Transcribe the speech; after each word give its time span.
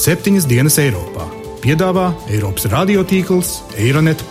septiņas 0.00 0.46
dienas 0.48 0.78
Eiropā. 0.80 1.26
Piedāvā 1.60 2.06
Eiropas 2.32 2.64
radiotīkls 2.72 3.50
Eironet. 3.76 4.22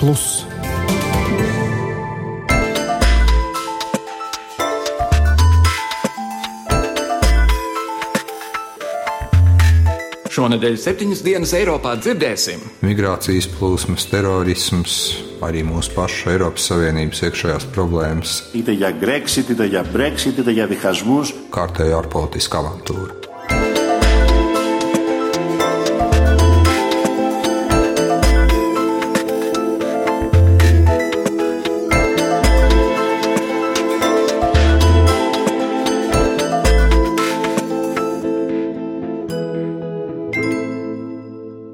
Šonadēļ 10.34 10.80
septiņas 10.80 11.22
dienas 11.26 11.54
Eiropā 11.54 11.94
dzirdēsim 12.02 12.66
migrācijas 12.82 13.46
plūsmas, 13.60 14.08
terorisms, 14.10 14.98
arī 15.46 15.62
mūsu 15.68 15.94
pašu 15.94 16.34
Eiropas 16.34 16.72
Savienības 16.72 17.26
iekšējās 17.30 17.70
problēmas. 17.76 18.40
Ite 18.58 18.74
ja 18.74 18.90
Brexit, 18.96 19.54
ite 19.54 19.70
ja 19.70 19.86
Brexit, 19.86 20.42
ite 20.42 20.56
ja 20.56 20.66
dihasmus. 20.72 21.36
Kārtēja 21.54 22.00
ārpolitiska 22.02 22.64
avantūra. 22.64 23.29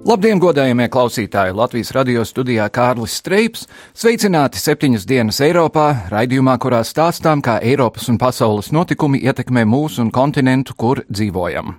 Labdien, 0.05 0.37
godājamie 0.37 0.85
klausītāji! 0.93 1.55
Latvijas 1.57 1.89
radio 1.95 2.21
studijā 2.29 2.67
Kārlis 2.69 3.15
Streips. 3.17 3.63
Sveicināti 3.97 4.59
septiņas 4.61 5.07
dienas 5.09 5.39
Eiropā, 5.41 5.85
raidījumā, 6.11 6.53
kurā 6.61 6.83
stāstām, 6.85 7.41
kā 7.41 7.55
Eiropas 7.65 8.05
un 8.13 8.19
pasaules 8.21 8.69
notikumi 8.69 9.23
ietekmē 9.25 9.63
mūsu 9.65 10.03
un 10.03 10.11
kontinentu, 10.13 10.75
kur 10.77 11.01
dzīvojam. 11.09 11.73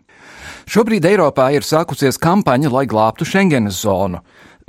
Šobrīd 0.66 1.06
Eiropā 1.06 1.52
ir 1.54 1.62
sākusies 1.62 2.18
kampaņa, 2.18 2.74
lai 2.74 2.82
glābtu 2.90 3.22
Schengenas 3.22 3.78
zonu. 3.86 4.24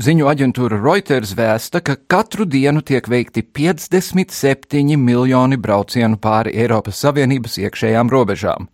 Ziņu 0.05 0.29
aģentūra 0.29 0.77
Reuters 0.77 1.33
vēsta, 1.33 1.81
ka 1.81 1.97
katru 1.97 2.45
dienu 2.45 2.85
tiek 2.85 3.09
veikti 3.09 3.41
57 3.41 5.01
miljoni 5.01 5.57
braucienu 5.57 6.21
pāri 6.21 6.53
Eiropas 6.61 7.01
Savienības 7.01 7.57
iekšējām 7.65 8.13
robežām. 8.13 8.69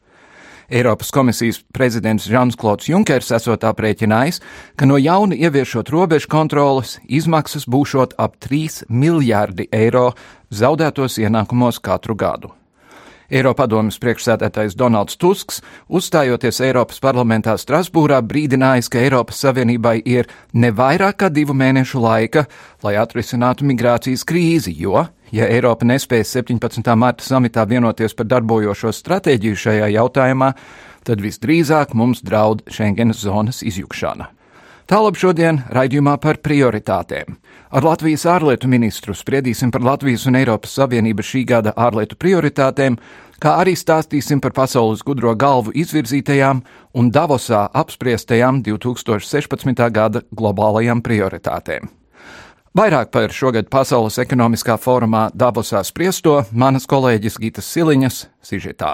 Eiropas 0.69 1.11
komisijas 1.11 1.61
prezidents 1.73 2.27
Žans 2.29 2.55
Klods 2.55 2.87
Junkers 2.89 3.31
esot 3.35 3.63
aprēķinājis, 3.67 4.41
ka 4.79 4.87
no 4.89 4.97
jauna 5.01 5.35
ieviešot 5.35 5.91
robežu 5.93 6.31
kontrolas 6.31 6.97
izmaksas 7.07 7.67
būšot 7.67 8.15
ap 8.17 8.39
3 8.39 8.85
miljārdi 8.89 9.67
eiro 9.71 10.11
zaudētos 10.53 11.19
ienākumos 11.19 11.81
katru 11.83 12.15
gadu. 12.15 12.53
Eiropadomas 13.33 13.97
priekšsēdētājs 13.97 14.75
Donalds 14.77 15.17
Tusks, 15.17 15.61
uzstājoties 15.89 16.59
Eiropas 16.67 16.99
parlamentā 17.01 17.55
Strasbūrā, 17.57 18.19
brīdinājis, 18.21 18.91
ka 18.93 19.01
Eiropas 19.01 19.39
Savienībai 19.41 19.95
ir 20.05 20.29
ne 20.53 20.69
vairāk 20.75 21.23
kā 21.23 21.31
divu 21.33 21.55
mēnešu 21.57 22.03
laika, 22.03 22.45
lai 22.85 22.93
atrisinātu 23.01 23.65
migrācijas 23.65 24.25
krīzi, 24.29 24.75
jo, 24.77 25.07
ja 25.33 25.47
Eiropa 25.49 25.87
nespēs 25.89 26.35
17. 26.37 26.93
marta 26.95 27.25
samitā 27.25 27.65
vienoties 27.69 28.13
par 28.17 28.29
darbojošo 28.29 28.93
stratēģiju 28.93 29.59
šajā 29.65 29.89
jautājumā, 29.95 30.53
tad 31.07 31.23
visdrīzāk 31.23 31.95
mums 31.97 32.21
draud 32.23 32.63
Schengenas 32.69 33.23
zonas 33.25 33.63
izjukšana. 33.65 34.29
Tālāk 34.83 35.15
šodien 35.15 35.61
raidījumā 35.71 36.17
par 36.19 36.41
prioritātēm. 36.43 37.37
Ar 37.73 37.85
Latvijas 37.87 38.25
ārlietu 38.29 38.67
ministru 38.69 39.15
spriedīsim 39.15 39.71
par 39.71 39.81
Latvijas 39.81 40.27
un 40.27 40.35
Eiropas 40.37 40.75
Savienības 40.75 41.29
šī 41.31 41.45
gada 41.47 41.73
ārlietu 41.79 42.19
prioritātēm, 42.19 42.99
kā 43.39 43.55
arī 43.63 43.77
stāstīsim 43.79 44.43
par 44.43 44.53
pasaules 44.53 45.01
gudro 45.07 45.33
galvu 45.39 45.71
izvirzītajām 45.73 46.61
un 46.99 47.11
Davosā 47.15 47.65
apspriestajām 47.73 48.61
2016. 48.67 49.87
gada 49.89 50.27
globālajām 50.35 51.01
prioritātēm. 51.01 52.02
Vairāk 52.73 53.11
par 53.13 53.29
šogad 53.29 53.67
Pasaules 53.69 54.15
ekonomiskā 54.17 54.79
fórumā 54.81 55.27
Davosā 55.37 55.83
spriesto 55.85 56.39
manas 56.57 56.87
kolēģis 56.89 57.35
Gitas 57.37 57.67
Siliņas 57.69 58.15
sižetā. 58.41 58.93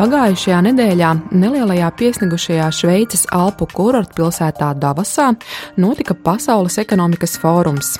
Pagājušajā 0.00 0.58
nedēļā 0.66 1.12
nelielajā 1.30 1.92
piesnigušajā 2.02 2.66
Šveices 2.74 3.22
Alpu 3.30 3.70
kurortpilsētā 3.70 4.74
Davosā 4.74 5.30
notika 5.78 6.18
Pasaules 6.26 6.82
ekonomikas 6.82 7.38
fórums. 7.38 7.94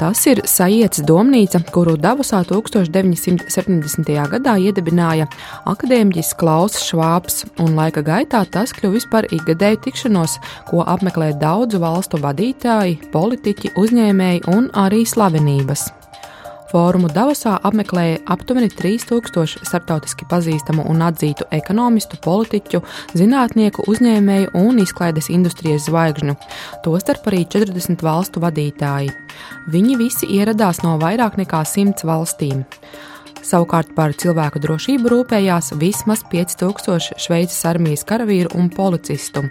Tas 0.00 0.22
ir 0.24 0.38
sajietas 0.48 1.02
domnīca, 1.04 1.58
kuru 1.74 1.92
Davosā 2.00 2.38
1970. 2.48 4.14
gadā 4.32 4.54
iedibināja 4.56 5.26
akadēmiķis 5.68 6.32
Klaus 6.40 6.78
Švāps, 6.86 7.44
un 7.60 7.76
laika 7.76 8.00
gaitā 8.06 8.40
tas 8.48 8.72
kļuvis 8.72 9.10
par 9.12 9.28
ikgadēju 9.28 9.84
tikšanos, 9.84 10.40
ko 10.72 10.88
apmeklē 10.88 11.34
daudzu 11.44 11.84
valstu 11.84 12.24
vadītāji, 12.24 12.96
politiķi, 13.12 13.76
uzņēmēji 13.76 14.46
un 14.56 14.72
arī 14.88 15.04
slavenības. 15.04 15.90
Fórumu 16.70 17.08
Davosā 17.10 17.56
apmeklēja 17.66 18.20
aptuveni 18.30 18.68
3000 18.70 19.64
starptautiski 19.66 20.28
pazīstamu 20.30 20.84
un 20.86 21.02
atzītu 21.02 21.48
ekonomistu, 21.56 22.20
politiķu, 22.22 22.78
zinātnieku, 23.18 23.88
uzņēmēju 23.90 24.52
un 24.60 24.78
izklaides 24.78 25.32
industrijas 25.34 25.88
zvaigžņu, 25.88 26.36
tostarp 26.86 27.26
arī 27.32 27.42
40 27.50 28.06
valstu 28.06 28.42
vadītāji. 28.44 29.10
Viņi 29.74 29.98
visi 29.98 30.30
ieradās 30.38 30.84
no 30.86 30.94
vairāk 31.02 31.40
nekā 31.42 31.64
100 31.66 32.06
valstīm. 32.06 32.62
Savukārt 33.46 33.94
par 33.96 34.12
cilvēku 34.16 34.60
drošību 34.62 35.10
rūpējās 35.12 35.72
vismaz 35.80 36.22
5000 36.32 37.16
Šveices 37.20 37.64
armijas 37.68 38.04
karavīru 38.08 38.52
un 38.58 38.68
policistu. 38.74 39.46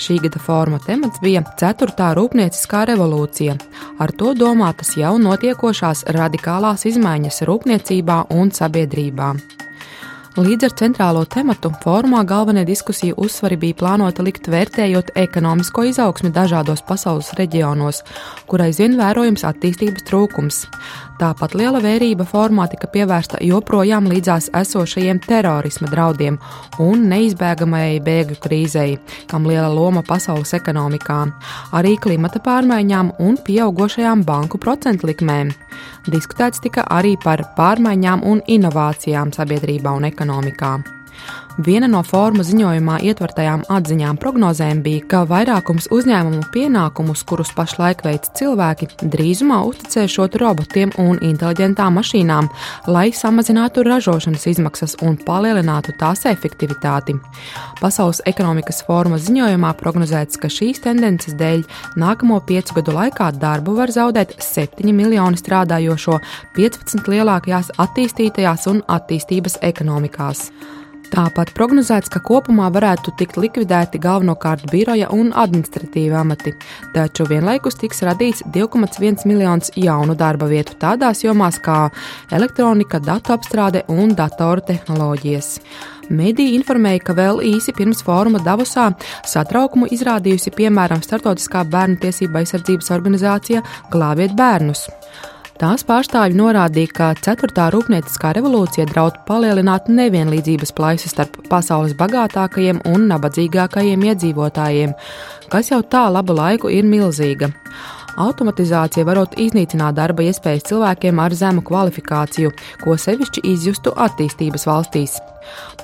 Šī 0.00 0.18
gada 0.24 0.40
fóruma 0.42 0.80
temats 0.86 1.20
bija 1.24 1.44
4. 1.60 2.12
rūpnieciskā 2.18 2.86
revolūcija. 2.92 3.58
Ar 4.00 4.14
to 4.16 4.32
domātas 4.38 4.96
jau 4.96 5.16
notiekošās 5.20 6.06
radikālās 6.16 6.88
izmaiņas 6.88 7.44
rūpniecībā 7.48 8.24
un 8.36 8.54
sabiedrībā. 8.56 9.34
Līdz 10.36 10.66
ar 10.66 10.72
centrālo 10.76 11.22
tematu 11.32 11.70
fórumā 11.80 12.18
galvenie 12.28 12.66
diskusiju 12.68 13.14
uzsvari 13.24 13.56
bija 13.56 13.78
plānota 13.80 14.20
likt 14.20 14.50
vērtējot 14.52 15.14
ekonomisko 15.16 15.86
izaugsmi 15.88 16.28
dažādos 16.28 16.82
pasaules 16.84 17.30
reģionos, 17.38 18.02
kur 18.44 18.60
aizvien 18.66 18.98
vērojams 19.00 19.46
attīstības 19.48 20.04
trūkums. 20.04 20.58
Tāpat 21.16 21.54
liela 21.56 21.80
vērība 21.80 22.26
formā 22.28 22.66
tika 22.68 22.90
pievērsta 22.92 23.38
joprojām 23.40 24.04
līdzās 24.10 24.50
esošajiem 24.58 25.22
terorisma 25.24 25.88
draudiem 25.88 26.36
un 26.84 27.06
neizbēgamajai 27.08 28.02
bēgļu 28.04 28.36
krīzei, 28.44 28.98
kam 29.30 29.48
liela 29.48 29.70
loma 29.72 30.02
pasaules 30.04 30.52
ekonomikā, 30.58 31.22
arī 31.78 31.94
klimata 32.04 32.42
pārmaiņām 32.44 33.14
un 33.24 33.38
pieaugušajām 33.46 34.26
banku 34.28 34.60
procentu 34.60 35.08
likmēm. 35.08 35.54
Diskutēts 36.12 36.60
tika 36.60 36.84
arī 36.92 37.14
par 37.24 37.46
pārmaiņām 37.56 38.26
un 38.28 38.44
inovācijām 38.58 39.32
sabiedrībā 39.32 39.96
un 39.96 40.10
ekonomikā. 40.10 40.74
Viena 41.56 41.88
no 41.88 42.02
formu 42.04 42.44
ziņojumā 42.44 42.98
ietvertajām 43.08 43.62
atziņām 43.72 44.18
prognozēm 44.20 44.82
bija, 44.84 45.04
ka 45.08 45.22
vairākums 45.24 45.86
uzņēmumu 45.94 46.50
pienākumus, 46.52 47.22
kurus 47.24 47.54
pašlaik 47.56 48.04
veic 48.04 48.28
cilvēki, 48.36 48.90
drīzumā 49.00 49.62
uzticēšot 49.70 50.36
robotiem 50.42 50.92
un 51.00 51.16
inteliģentām 51.24 51.96
mašīnām, 51.96 52.50
lai 52.92 53.06
samazinātu 53.16 53.86
ražošanas 53.88 54.44
izmaksas 54.52 54.98
un 55.00 55.16
palielinātu 55.16 55.96
tās 55.96 56.26
efektivitāti. 56.28 57.16
Pasaules 57.80 58.20
ekonomikas 58.28 58.84
forma 58.84 59.16
ziņojumā 59.16 59.72
prognozēts, 59.80 60.36
ka 60.36 60.52
šīs 60.52 60.84
tendences 60.84 61.40
dēļ 61.40 61.64
nākamo 61.96 62.42
piecu 62.44 62.82
gadu 62.82 63.00
laikā 63.00 63.32
darbu 63.40 63.80
var 63.80 63.96
zaudēt 63.96 64.36
7 64.44 64.92
miljoni 64.92 65.40
strādājošo 65.40 66.20
15 66.60 67.14
lielākajās 67.16 67.78
attīstītajās 67.80 68.68
un 68.74 68.84
attīstības 68.84 69.62
ekonomikās. 69.64 70.50
Tāpat 71.12 71.52
prognozēts, 71.56 72.10
ka 72.10 72.20
kopumā 72.24 72.66
varētu 72.74 73.12
tikt 73.20 73.38
likvidēti 73.40 74.00
galvenokārt 74.02 74.66
biroja 74.72 75.08
un 75.14 75.30
administratīva 75.36 76.20
amati, 76.24 76.52
taču 76.94 77.26
vienlaikus 77.30 77.78
tiks 77.80 78.02
radīts 78.06 78.42
2,1 78.54 79.26
miljonus 79.28 79.70
jaunu 79.78 80.16
darba 80.18 80.48
vietu 80.50 80.74
tādās 80.80 81.22
jomās 81.24 81.60
kā 81.62 81.86
elektronika, 82.34 83.00
datu 83.00 83.36
apstrāde 83.36 83.84
un 83.92 84.16
datoru 84.18 84.64
tehnoloģijas. 84.66 85.52
Mediji 86.10 86.54
informēja, 86.58 87.02
ka 87.06 87.16
vēl 87.18 87.40
īsi 87.54 87.74
pirms 87.74 88.02
fóruma 88.06 88.38
Davosā 88.42 88.92
satraukumu 89.26 89.88
izrādījusi 89.94 90.52
piemēram 90.54 91.02
Startautiskā 91.02 91.64
bērnu 91.70 91.98
tiesība 92.02 92.42
aizsardzības 92.42 92.92
organizācija 92.94 93.64
Glābiet 93.94 94.36
bērnus. 94.38 94.86
Tās 95.56 95.80
pārstāvji 95.88 96.36
norādīja, 96.36 96.90
ka 96.92 97.06
4. 97.24 97.48
rūpnieciskā 97.72 98.34
revolūcija 98.36 98.84
draud 98.90 99.14
palielināt 99.24 99.86
nevienlīdzības 99.88 100.74
plaisu 100.76 101.08
starp 101.08 101.38
pasaules 101.48 101.94
bagātākajiem 101.96 102.82
un 102.92 103.06
nabadzīgākajiem 103.08 104.04
iedzīvotājiem, 104.10 104.92
kas 105.48 105.72
jau 105.72 105.80
tā 105.80 106.02
labu 106.12 106.36
laiku 106.36 106.68
ir 106.68 106.84
milzīga. 106.84 107.48
Automatizācija 108.16 109.04
varot 109.04 109.36
iznīcināt 109.40 109.96
darba 109.98 110.24
iespējas 110.24 110.64
cilvēkiem 110.70 111.20
ar 111.20 111.34
zemu 111.36 111.64
kvalifikāciju, 111.66 112.52
ko 112.82 112.96
sevišķi 113.00 113.44
izjustu 113.52 113.92
attīstības 114.06 114.64
valstīs. 114.68 115.18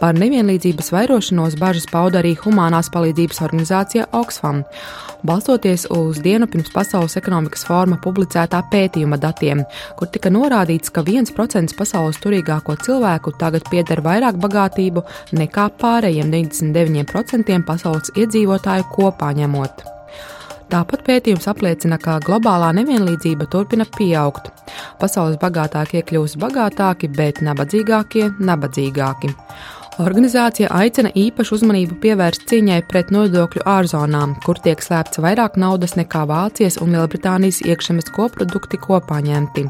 Par 0.00 0.16
nevienlīdzības 0.18 0.90
vairošanos 0.94 1.54
bažas 1.60 1.86
pauda 1.90 2.18
arī 2.22 2.32
humanās 2.40 2.88
palīdzības 2.90 3.42
organizācija 3.46 4.08
Oxfam, 4.18 4.62
balstoties 5.22 5.86
uz 5.94 6.18
dienu 6.24 6.48
pirms 6.50 6.72
Pasaules 6.74 7.14
ekonomikas 7.20 7.66
forma 7.68 8.00
publicētā 8.02 8.62
pētījuma 8.72 9.20
datiem, 9.22 9.62
kur 9.98 10.10
tika 10.10 10.32
norādīts, 10.34 10.90
ka 10.90 11.04
1% 11.06 11.78
pasaules 11.78 12.18
turīgāko 12.24 12.76
cilvēku 12.82 13.36
tagad 13.38 13.70
pieder 13.70 14.02
vairāk 14.02 14.40
bagātību 14.42 15.06
nekā 15.38 15.70
pārējiem 15.78 16.34
99% 16.34 17.62
pasaules 17.68 18.14
iedzīvotāju 18.16 18.90
kopā 18.96 19.34
ņemot. 19.38 19.91
Tāpat 20.70 21.02
pētījums 21.06 21.48
apliecina, 21.50 21.98
ka 21.98 22.18
globālā 22.24 22.70
nevienlīdzība 22.78 23.48
turpina 23.50 23.86
pieaugt. 23.96 24.50
Pasaules 25.00 25.38
bagātākie 25.42 26.04
kļūst 26.06 26.38
bagātāki, 26.42 27.10
bet 27.16 27.42
nabadzīgākie- 27.42 28.30
nabadzīgāki. 28.50 29.34
Organizācija 30.00 30.70
aicina 30.72 31.10
īpašu 31.12 31.58
uzmanību 31.58 31.98
pievērst 32.00 32.46
cīņai 32.48 32.80
pret 32.88 33.10
nodokļu 33.12 33.66
ārzonām, 33.68 34.38
kur 34.44 34.56
tiek 34.64 34.80
slēpts 34.80 35.20
vairāk 35.20 35.58
naudas 35.60 35.98
nekā 35.98 36.24
Vācijas 36.30 36.78
un 36.80 36.94
Lielbritānijas 36.94 37.60
iekšzemes 37.66 38.08
koprodukti 38.16 38.80
kopā 38.80 39.20
ņemti. 39.20 39.68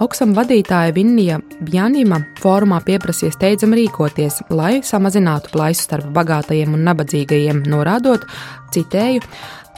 Oksam 0.00 0.30
vadītāja 0.32 0.94
Vinnija 0.96 1.36
Bjanima 1.60 2.22
fórumā 2.40 2.78
pieprasīja 2.80 3.34
steidzami 3.34 3.82
rīkoties, 3.82 4.38
lai 4.48 4.78
samazinātu 4.80 5.52
plaisu 5.52 5.84
starp 5.84 6.06
bagātajiem 6.16 6.72
un 6.72 6.86
nabadzīgajiem, 6.88 7.60
norādot, 7.68 8.24
citēju, 8.72 9.20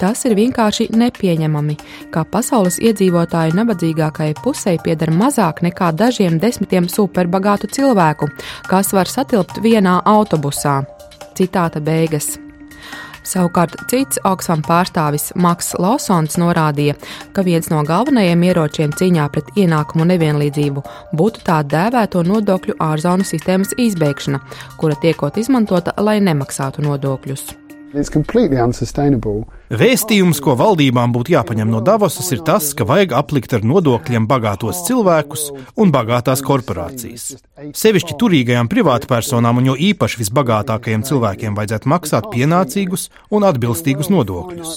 Tas 0.01 0.25
ir 0.27 0.37
vienkārši 0.39 0.89
nepieņemami, 0.97 1.77
ka 2.15 2.25
pasaules 2.29 2.79
iedzīvotāju 2.83 3.57
nabadzīgākajai 3.59 4.39
pusē 4.43 4.77
pieder 4.85 5.13
mazāk 5.15 5.63
nekā 5.67 5.93
dažiem 5.97 6.39
desmitiem 6.43 6.89
superbagātu 6.91 7.71
cilvēku, 7.73 8.31
kas 8.71 8.95
var 8.97 9.11
satilpt 9.11 9.61
vienā 9.63 10.01
autobusā. 10.09 10.81
Citāta 11.39 11.81
beigas. 11.81 12.35
Savukārt 13.23 13.77
cits 13.91 14.19
Oxfam 14.27 14.65
pārstāvis 14.67 15.31
Maks 15.39 15.73
Lawsons 15.79 16.35
norādīja, 16.43 16.97
ka 17.35 17.45
viens 17.47 17.71
no 17.71 17.85
galvenajiem 17.87 18.43
ieročiem 18.49 18.95
cīņā 18.99 19.29
pret 19.35 19.55
ienākumu 19.55 20.09
nevienlīdzību 20.11 20.83
būtu 21.19 21.47
tā 21.47 21.63
dēvēto 21.63 22.27
nodokļu 22.27 22.81
ārzonu 22.83 23.27
sistēmas 23.27 23.77
izbeigšana, 23.79 24.43
kura 24.77 24.99
tiekot 24.99 25.39
izmantota, 25.39 25.95
lai 26.03 26.19
nemaksātu 26.25 26.83
nodokļus. 26.83 27.62
Vēstījums, 29.73 30.41
ko 30.45 30.55
valdībām 30.57 31.13
būtu 31.13 31.35
jāpaņem 31.35 31.69
no 31.73 31.83
Davosas, 31.85 32.31
ir 32.33 32.41
tas, 32.47 32.71
ka 32.77 32.87
vajag 32.89 33.13
aplikt 33.19 33.53
ar 33.57 33.65
nodokļiem 33.69 34.27
bagātos 34.29 34.83
cilvēkus 34.87 35.47
un 35.77 35.93
bagātās 35.93 36.41
korporācijas. 36.45 37.27
Sevišķi 37.77 38.17
turīgajām 38.21 38.71
privātpersonām 38.73 39.61
un 39.61 39.71
jo 39.73 39.79
īpaši 39.91 40.23
visbagātākajiem 40.25 41.05
cilvēkiem 41.09 41.57
vajadzētu 41.59 41.93
maksāt 41.93 42.29
pienācīgus 42.33 43.09
un 43.31 43.49
atbilstīgus 43.49 44.13
nodokļus. 44.13 44.77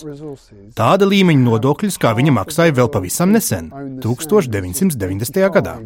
Tāda 0.75 1.07
līmeņa 1.07 1.47
nodokļus, 1.49 1.99
kā 2.01 2.15
viņi 2.19 2.35
maksāja 2.35 2.75
vēl 2.75 2.91
pavisam 2.91 3.31
nesen, 3.35 3.71
1990. 4.03 5.45
gadā. 5.55 5.79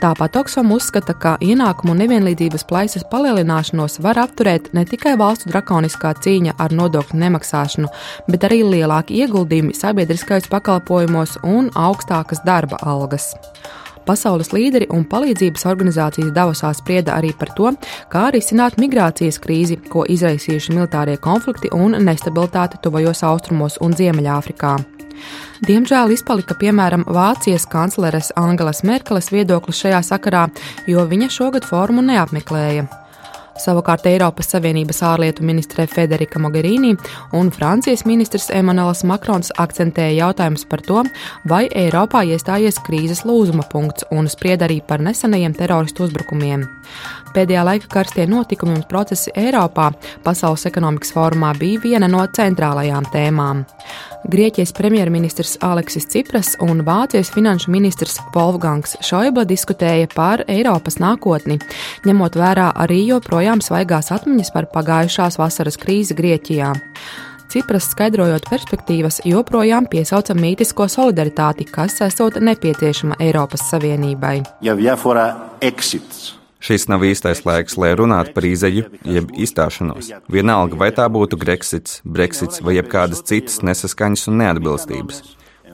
Tāpat 0.00 0.38
Oksfam 0.40 0.70
uzskata, 0.74 1.14
ka 1.14 1.34
ienākumu 1.44 1.96
nevienlīdzības 1.98 2.66
plaisas 2.70 3.04
palielināšanos 3.10 4.00
var 4.04 4.20
apturēt 4.22 4.70
ne 4.76 4.86
tikai 4.88 5.16
valstu 5.20 5.50
drakoniskā 5.50 6.14
cīņa 6.24 6.56
ar 6.58 6.74
nodokļu 6.76 7.20
nemaksāšanu, 7.24 7.90
bet 8.30 8.46
arī 8.48 8.62
lielāki 8.64 9.20
ieguldījumi 9.24 9.76
sabiedriskajos 9.76 10.48
pakalpojumos 10.52 11.40
un 11.42 11.70
augstākas 11.74 12.44
darba 12.46 12.80
algas. 12.82 13.32
Pasaules 14.08 14.48
līderi 14.54 14.88
un 14.94 15.04
palīdzības 15.06 15.66
organizācijas 15.70 16.32
Davosā 16.34 16.72
sprieda 16.74 17.18
arī 17.18 17.34
par 17.36 17.52
to, 17.56 17.74
kā 18.12 18.30
risināt 18.34 18.80
migrācijas 18.80 19.38
krīzi, 19.42 19.76
ko 19.92 20.06
izraisījuši 20.08 20.74
militārie 20.74 21.18
konflikti 21.20 21.70
un 21.76 21.98
nestabilitāte 22.06 22.80
tuvajos 22.82 23.22
austrumos 23.28 23.78
un 23.84 23.94
Ziemeļāfrikā. 23.98 24.99
Diemžēl 25.66 26.14
izpalika 26.14 26.56
piemēram 26.60 27.04
Vācijas 27.08 27.68
kancleres 27.70 28.32
Angelas 28.40 28.84
Merkeles 28.86 29.32
viedoklis 29.34 29.82
šajā 29.84 30.00
sakarā, 30.12 30.48
jo 30.88 31.04
viņa 31.08 31.30
šogad 31.36 31.68
formu 31.68 32.04
neapmeklēja. 32.06 32.88
Savukārt 33.60 34.06
Eiropas 34.08 34.48
Savienības 34.54 35.02
ārlietu 35.04 35.44
ministre 35.44 35.84
Federika 35.90 36.40
Mogherini 36.40 36.94
un 37.36 37.50
Francijas 37.52 38.06
ministrs 38.08 38.48
Emanuels 38.56 39.02
Makrons 39.04 39.52
akcentēja 39.60 40.14
jautājumus 40.16 40.64
par 40.70 40.80
to, 40.86 41.02
vai 41.50 41.66
Eiropā 41.68 42.22
iestājies 42.30 42.80
krīzes 42.86 43.26
lūzuma 43.28 43.66
punkts 43.68 44.06
un 44.16 44.30
spried 44.32 44.64
arī 44.64 44.80
par 44.86 45.04
nesenajiem 45.04 45.56
teroristu 45.58 46.06
uzbrukumiem. 46.06 46.64
Pēdējā 47.34 47.62
laika 47.66 47.86
karstie 47.92 48.26
notikumi 48.26 48.74
un 48.74 48.82
procesi 48.90 49.30
Eiropā 49.38 49.90
Pasaules 50.24 50.66
ekonomikas 50.66 51.12
fórumā 51.14 51.52
bija 51.58 51.80
viena 51.84 52.08
no 52.10 52.24
centrālajām 52.26 53.06
tēmām. 53.12 53.62
Grieķijas 54.30 54.74
premjerministrs 54.76 55.56
Aleksis 55.64 56.08
Cipras 56.10 56.52
un 56.60 56.82
Vācijas 56.84 57.30
finanšu 57.32 57.70
ministrs 57.72 58.18
Wolfgangs 58.34 58.98
Šoibla 59.06 59.46
diskutēja 59.48 60.10
par 60.14 60.44
Eiropas 60.50 60.98
nākotni, 61.00 61.60
ņemot 62.04 62.36
vērā 62.36 62.70
arī 62.84 63.04
joprojām 63.08 63.62
svaigās 63.64 64.10
atmiņas 64.12 64.52
par 64.54 64.68
pagājušās 64.74 65.38
vasaras 65.40 65.78
krīzi 65.80 66.18
Grieķijā. 66.18 66.74
Cipras 67.50 67.88
skaidrojot 67.90 68.44
perspektīvas, 68.46 69.22
joprojām 69.26 69.88
piesauca 69.90 70.36
mītisko 70.38 70.86
solidaritāti, 70.92 71.66
kas 71.66 71.98
esot 72.06 72.38
nepieciešama 72.38 73.18
Eiropas 73.18 73.66
Savienībai. 73.72 74.36
Ja 74.62 74.76
Šis 76.60 76.86
nav 76.92 77.04
īstais 77.08 77.40
laiks, 77.48 77.78
lai 77.80 77.94
runātu 77.96 78.34
par 78.36 78.44
izeju, 78.44 78.90
jeb 79.08 79.32
izstāšanos. 79.32 80.12
Vienalga, 80.28 80.76
vai 80.76 80.90
tā 80.92 81.06
būtu 81.08 81.40
Brexits, 81.40 82.02
Brexits 82.04 82.60
vai 82.60 82.76
jebkādas 82.76 83.24
citas 83.24 83.62
nesaskaņas 83.64 84.28
un 84.28 84.42
neatbilstības. 84.42 85.22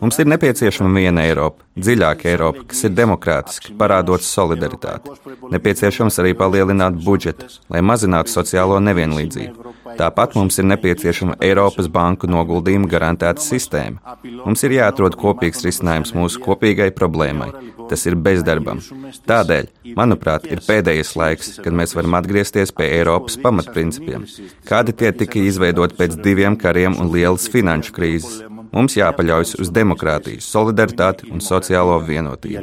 Mums 0.00 0.18
ir 0.18 0.28
nepieciešama 0.28 0.90
viena 1.00 1.24
Eiropa, 1.24 1.64
dziļāka 1.80 2.28
Eiropa, 2.28 2.64
kas 2.70 2.84
ir 2.84 2.92
demokrātiska, 2.96 3.72
parādot 3.80 4.24
solidaritāti. 4.24 5.14
Nepieciešams 5.52 6.20
arī 6.20 6.34
palielināt 6.36 6.98
budžetu, 7.04 7.48
lai 7.72 7.80
mazinātu 7.84 8.32
sociālo 8.32 8.76
nevienlīdzību. 8.84 9.72
Tāpat 9.96 10.34
mums 10.36 10.58
ir 10.60 10.66
nepieciešama 10.68 11.38
Eiropas 11.44 11.88
banku 11.92 12.28
noguldījuma 12.28 12.90
garantēta 12.90 13.40
sistēma. 13.40 14.16
Mums 14.44 14.64
ir 14.66 14.76
jāatrod 14.76 15.16
kopīgs 15.20 15.64
risinājums 15.64 16.12
mūsu 16.16 16.42
kopīgai 16.44 16.90
problēmai. 16.96 17.52
Tas 17.88 18.04
ir 18.08 18.18
bezdarbam. 18.18 18.82
Tādēļ, 19.30 19.70
manuprāt, 19.96 20.48
ir 20.50 20.60
pēdējais 20.66 21.14
laiks, 21.16 21.52
kad 21.64 21.76
mēs 21.76 21.94
varam 21.96 22.18
atgriezties 22.18 22.74
pie 22.76 22.90
Eiropas 22.98 23.38
pamatprincipiem. 23.40 24.26
Kādi 24.68 24.96
tie 25.00 25.14
tika 25.16 25.40
izveidoti 25.40 25.96
pēc 25.96 26.18
diviem 26.20 26.58
kariem 26.60 26.98
un 27.00 27.12
lielas 27.14 27.48
finanšu 27.52 27.96
krīzes? 27.96 28.42
Mums 28.76 28.92
jāpaļaujas 28.98 29.54
uz 29.62 29.70
demokrātiju, 29.72 30.42
solidaritāti 30.44 31.30
un 31.32 31.40
sociālo 31.40 31.94
vienotību. 32.04 32.60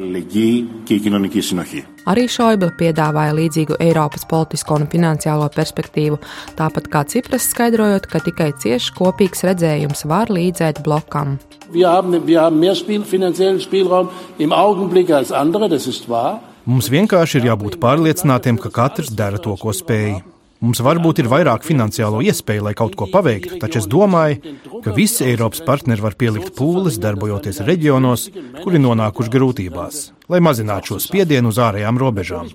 Arī 2.12 2.26
Šoibla 2.30 2.70
piedāvāja 2.78 3.34
līdzīgu 3.34 3.80
Eiropas 3.82 4.28
politisko 4.30 4.78
un 4.78 4.86
finansiālo 4.92 5.48
perspektīvu, 5.56 6.20
tāpat 6.60 6.92
kā 6.94 7.02
Cipras 7.10 7.48
skaidrojot, 7.50 8.06
ka 8.12 8.22
tikai 8.22 8.52
cieši 8.62 8.94
kopīgs 9.00 9.42
redzējums 9.48 10.06
var 10.12 10.30
līdzēt 10.30 10.84
blokam. 10.86 11.40
Wir 11.74 11.90
haben, 11.90 12.28
wir 12.28 12.42
haben 12.42 12.60
mehr 12.60 12.76
Spiel, 12.76 13.02
finanziellen 13.04 13.60
Spielraum 13.60 14.10
im 14.38 14.54
Augenblick 14.54 15.10
als 15.10 15.32
andere, 15.32 15.70
das 15.70 15.88
ist 15.88 16.06
wahr. 16.10 16.44
Mums 16.66 16.92
vienkārši 16.94 17.42
ir 17.42 17.50
jābūt 17.50 17.80
pārliecinātiem, 17.82 18.62
ka 18.62 18.70
katrs 18.70 19.10
dara 19.10 19.42
to, 19.42 19.58
ko 19.58 19.74
spēj. 19.74 20.22
Mums 20.64 20.80
varbūt 20.80 21.20
ir 21.20 21.28
vairāk 21.28 21.66
finansiālo 21.68 22.22
iespēju, 22.24 22.64
lai 22.64 22.72
kaut 22.78 22.94
ko 22.96 23.10
paveiktu, 23.12 23.58
taču 23.60 23.82
es 23.82 23.88
domāju, 23.92 24.54
ka 24.86 24.94
visi 24.96 25.26
Eiropas 25.28 25.60
partneri 25.68 26.06
var 26.06 26.16
pielikt 26.16 26.54
pūles, 26.56 27.02
darbojoties 27.04 27.60
reģionos, 27.68 28.30
kuri 28.62 28.80
nonākuši 28.80 29.34
grūtībās, 29.34 30.00
lai 30.32 30.40
mazinātu 30.48 30.94
šo 30.94 31.02
spiedienu 31.04 31.52
uz 31.52 31.60
ārējām 31.60 32.00
robežām. 32.00 32.48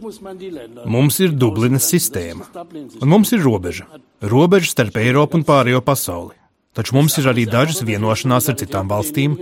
Mums 0.89 1.21
ir 1.21 1.37
Dublinas 1.37 1.91
sistēma, 1.93 2.49
un 2.73 3.13
mums 3.13 3.35
ir 3.37 3.45
robeža. 3.45 3.91
Robeža 4.25 4.73
starp 4.73 4.97
Eiropu 5.05 5.43
un 5.43 5.45
pārējo 5.45 5.85
pasauli. 5.85 6.39
Taču 6.79 6.95
mums 6.95 7.17
ir 7.19 7.27
arī 7.27 7.43
dažas 7.51 7.83
vienošanās 7.83 8.49
ar 8.53 8.57
citām 8.61 8.89
valstīm, 8.89 9.35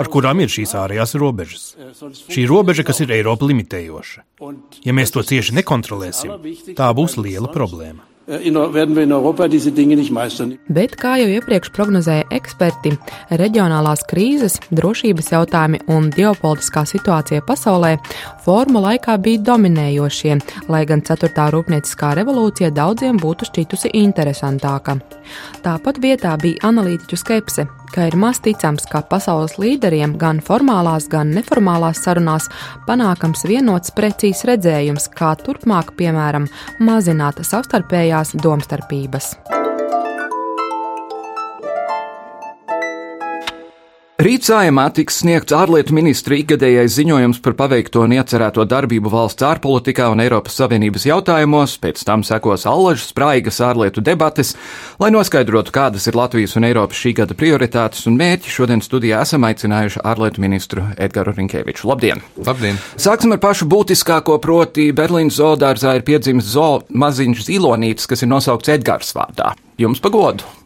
ar 0.00 0.10
kurām 0.10 0.42
ir 0.42 0.50
šīs 0.50 0.74
ārējās 0.74 1.14
robežas. 1.22 1.66
Šī 2.26 2.48
robeža, 2.50 2.84
kas 2.88 3.00
ir 3.04 3.14
Eiropa 3.14 3.46
limitējoša. 3.46 4.24
Ja 4.84 4.96
mēs 4.96 5.14
to 5.14 5.22
cieši 5.22 5.54
nekontrolēsim, 5.60 6.34
tā 6.74 6.90
būs 6.96 7.14
liela 7.20 7.52
problēma. 7.52 8.09
Äh, 8.30 8.54
werden 8.54 8.94
wir 8.94 9.02
in 9.02 9.12
Europa 9.12 9.48
diese 9.48 9.72
Dinge 9.72 9.96
nicht 9.96 10.12
meistern. 10.12 10.54
Bet, 10.68 10.94
kā 11.02 11.16
jau 11.18 11.26
iepriekš 11.34 11.72
prognozēja 11.74 12.28
eksperti, 12.30 12.92
reģionālās 13.40 14.04
krīzes, 14.06 14.60
drošības 14.70 15.32
jautājumi 15.34 15.80
un 15.90 16.12
ģeopolitiskā 16.14 16.84
situācija 16.86 17.42
pasaulē 17.48 17.96
formu 18.44 18.84
laikā 18.86 19.16
bija 19.24 19.42
dominējošie, 19.50 20.38
lai 20.70 20.84
gan 20.86 21.02
4. 21.02 21.48
rūpnieciskā 21.56 22.12
revolūcija 22.20 22.70
daudziem 22.70 23.18
būtu 23.18 23.50
šķitusi 23.50 23.90
interesantāka. 23.98 25.00
Tāpat 25.64 26.00
vietā 26.02 26.34
bija 26.40 26.70
analītiķu 26.70 27.18
skepse, 27.20 27.66
ka 27.94 28.08
ir 28.08 28.16
maz 28.20 28.40
ticams, 28.44 28.86
ka 28.90 29.02
pasaules 29.10 29.58
līderiem 29.60 30.16
gan 30.20 30.42
formālās, 30.44 31.08
gan 31.10 31.34
neformālās 31.36 32.02
sarunās 32.06 32.48
panākams 32.88 33.46
vienots 33.50 33.94
precīzs 33.96 34.46
redzējums, 34.48 35.10
kā 35.14 35.34
turpmāk, 35.44 35.94
piemēram, 36.00 36.48
mazināt 36.80 37.42
savstarpējās 37.46 38.36
domstarpības. 38.40 39.34
Rīt 44.20 44.44
sājumā 44.44 44.82
tiks 44.92 45.22
sniegts 45.22 45.54
ārlietu 45.56 45.94
ministra 45.96 46.36
ikgadējais 46.36 46.92
ziņojums 46.98 47.38
par 47.40 47.54
paveikto 47.56 48.02
un 48.04 48.12
iecerēto 48.12 48.66
darbību 48.68 49.08
valsts 49.08 49.46
ārpolitikā 49.48 50.10
un 50.12 50.20
Eiropas 50.20 50.58
Savienības 50.60 51.06
jautājumos, 51.08 51.78
pēc 51.80 52.02
tam 52.04 52.20
sekos 52.28 52.66
allažas 52.68 53.06
spraigas 53.14 53.62
ārlietu 53.64 54.04
debates, 54.04 54.52
lai 55.00 55.08
noskaidrotu, 55.14 55.72
kādas 55.72 56.04
ir 56.10 56.20
Latvijas 56.20 56.58
un 56.60 56.68
Eiropas 56.68 57.00
šī 57.00 57.14
gada 57.22 57.38
prioritātes 57.38 58.04
un 58.12 58.20
mērķi. 58.20 58.52
Šodien 58.58 58.84
studijā 58.84 59.24
esam 59.24 59.48
aicinājuši 59.48 60.04
ārlietu 60.12 60.44
ministru 60.44 60.84
Edgaru 61.00 61.32
Rinkēviču. 61.40 61.88
Labdien! 61.88 62.20
Labdien! 62.44 62.76
Sāksim 63.00 63.32
ar 63.32 63.40
pašu 63.40 63.72
būtiskāko, 63.72 64.36
proti 64.44 64.90
Berlīnas 64.92 65.40
zoodārzā 65.40 65.96
ir 65.96 66.04
piedzimis 66.04 66.52
zoo 66.58 66.82
maziņš 66.92 67.46
zilonītis, 67.48 68.12
kas 68.12 68.20
ir 68.20 68.34
nosaukts 68.36 68.76
Edgars 68.76 69.16
vārdā. 69.16 69.54
Jums 69.80 70.04
pagodu! 70.04 70.59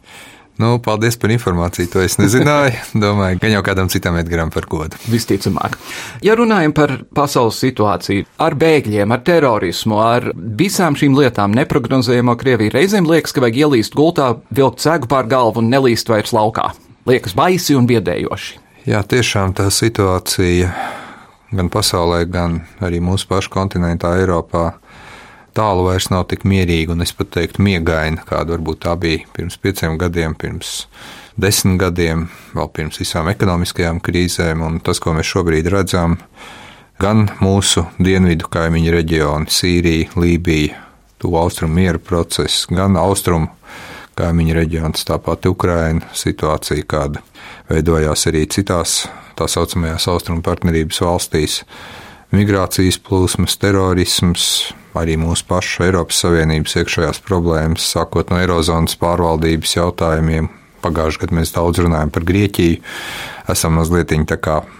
Nu, 0.61 0.77
paldies 0.79 1.17
par 1.19 1.33
informāciju. 1.35 1.89
To 1.91 2.01
es 2.05 2.15
nezināju. 2.15 2.77
Domāju, 3.03 3.41
ka 3.41 3.51
jau 3.51 3.61
kādam 3.65 3.89
citam 3.91 4.15
Edgars 4.19 4.53
par 4.53 4.67
godu. 4.71 4.99
Visticamāk. 5.11 5.75
Ja 6.23 6.37
runājam 6.39 6.71
par 6.75 6.93
pasaules 7.15 7.59
situāciju, 7.63 8.27
ar 8.39 8.55
bēgļiem, 8.59 9.11
ar 9.11 9.23
terorismu, 9.27 9.99
ar 9.99 10.29
visām 10.35 10.95
šīm 10.95 11.17
lietām, 11.19 11.55
neparedzējamo 11.59 12.37
Krieviju, 12.39 12.75
reizēm 12.75 13.09
liekas, 13.09 13.35
ka 13.35 13.43
vajag 13.43 13.61
ielīst 13.65 13.97
gultā, 13.97 14.31
vilkt 14.55 14.83
cegu 14.83 15.11
pār 15.11 15.27
galvu 15.31 15.63
un 15.63 15.71
nelīst 15.73 16.11
vairs 16.11 16.31
laukā. 16.35 16.71
Liekas 17.09 17.35
baisi 17.37 17.75
un 17.75 17.89
biedējoši. 17.89 18.61
Jā, 18.85 19.01
tiešām 19.01 19.55
tā 19.57 19.67
situācija 19.73 20.71
gan 21.55 21.69
pasaulē, 21.73 22.23
gan 22.29 22.59
arī 22.83 23.01
mūsu 23.03 23.27
pašu 23.29 23.51
kontinentā, 23.53 24.15
Eiropā 24.21 24.75
tālu 25.55 25.87
vairs 25.87 26.09
nav 26.11 26.27
tik 26.31 26.45
mierīga 26.47 26.93
un 26.95 27.05
es 27.05 27.13
pat 27.15 27.31
teiktu 27.37 27.63
miegaina, 27.65 28.23
kāda 28.27 28.55
varbūt 28.55 28.83
tā 28.85 28.95
bija 28.99 29.23
pirms 29.35 29.57
pieciem 29.61 29.97
gadiem, 30.01 30.35
pirms 30.37 30.85
desmit 31.39 31.79
gadiem, 31.81 32.27
vēl 32.55 32.71
pirms 32.75 32.99
visām 33.01 33.29
ekonomiskajām 33.31 34.01
krīzēm. 34.03 34.63
Un 34.65 34.79
tas, 34.83 35.01
ko 35.03 35.15
mēs 35.15 35.31
šobrīd 35.31 35.69
redzam, 35.71 36.17
gan 37.01 37.27
mūsu 37.43 37.85
dienvidu 37.99 38.49
kaimiņu 38.51 38.95
reģioni, 38.95 39.51
Sīrija, 39.51 40.13
Lībija, 40.19 40.81
tuvu 41.21 41.39
austrumu 41.41 41.79
miera 41.79 41.99
process, 41.99 42.67
gan 42.71 42.97
austrumu 42.99 43.51
kaimiņu 44.15 44.55
reģions, 44.55 45.07
tāpat 45.07 45.47
Ukraina 45.49 46.13
situācija, 46.15 46.87
kāda 46.87 47.23
veidojās 47.69 48.27
arī 48.31 48.45
citās 48.51 49.03
tā 49.35 49.47
saucamajās 49.51 50.07
austrumu 50.11 50.43
partnerības 50.45 51.01
valstīs 51.03 51.61
migrācijas 52.33 52.97
plūsmas, 53.05 53.57
terorisms, 53.61 54.49
arī 54.97 55.17
mūsu 55.19 55.45
pašu 55.49 55.85
Eiropas 55.89 56.21
Savienības 56.23 56.77
iekšējās 56.81 57.21
problēmas, 57.25 57.85
sākot 57.95 58.31
no 58.31 58.39
Eirozonas 58.41 58.97
pārvaldības 59.01 59.75
jautājumiem. 59.77 60.49
Pagājušajā 60.85 61.25
gadā 61.25 61.37
mēs 61.39 61.53
daudz 61.55 61.81
runājam 61.81 62.11
par 62.13 62.25
Grieķiju. 62.27 62.81
Esam 63.49 63.77
mazliet 63.77 64.11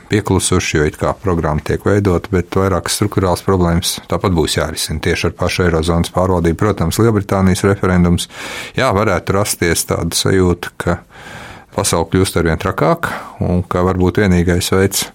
pieklusuši, 0.09 0.77
jo 0.77 0.85
it 0.85 0.97
kā 1.01 1.13
programma 1.17 1.63
tiek 1.65 1.81
veidota, 1.85 2.29
bet 2.33 2.53
vairākas 2.53 2.97
struktūrāls 2.99 3.41
problēmas 3.45 3.95
tāpat 4.09 4.35
būs 4.37 4.57
jārisina 4.59 5.01
tieši 5.01 5.31
ar 5.31 5.33
pašu 5.39 5.65
Eirozonas 5.65 6.13
pārvaldību. 6.13 6.59
Protams, 6.61 6.99
Lielbritānijas 7.01 7.65
referendums, 7.65 8.29
jā, 8.77 8.91
varētu 8.95 9.37
rasties 9.37 9.85
tāda 9.89 10.17
sajūta, 10.17 10.73
ka 10.77 10.99
pasaule 11.75 12.07
kļūst 12.13 12.37
arvien 12.39 12.61
trakāka 12.61 13.17
un 13.43 13.63
ka 13.67 13.83
varbūt 13.85 14.21
vienīgais 14.23 14.71
veids, 14.75 15.07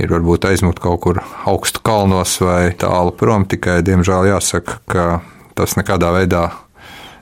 ir 0.00 0.10
varbūt 0.10 0.48
aizmukt 0.50 0.82
kaut 0.82 1.00
kur 1.04 1.22
augstu 1.48 1.82
kalnos 1.84 2.36
vai 2.42 2.74
tālu 2.78 3.14
prom. 3.16 3.46
Tikai, 3.48 3.80
diemžēl, 3.86 4.30
jāsaka, 4.32 4.80
ka 4.90 5.06
tas 5.58 5.76
nekādā 5.78 6.10
veidā 6.14 6.48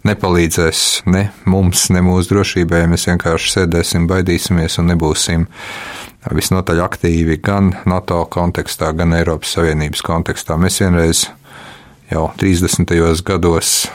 nepalīdzēs 0.09 1.03
ne 1.13 1.27
mums, 1.47 1.89
ne 1.95 2.03
mūsu 2.05 2.35
drošībai. 2.35 2.85
Mēs 2.91 3.07
vienkārši 3.11 3.53
sēdēsim, 3.57 4.09
baidīsimies 4.11 4.81
un 4.83 4.91
nebūsim 4.93 5.47
visnotaļ 6.33 6.83
aktīvi 6.85 7.39
gan 7.43 7.73
NATO 7.89 8.25
kontekstā, 8.31 8.93
gan 8.99 9.15
Eiropas 9.19 9.57
Savienības 9.57 10.03
kontekstā. 10.07 10.59
Mēs 10.59 10.81
vienreiz 10.83 11.27
jau 12.11 12.29
30. 12.39 12.95
gados 13.27 13.87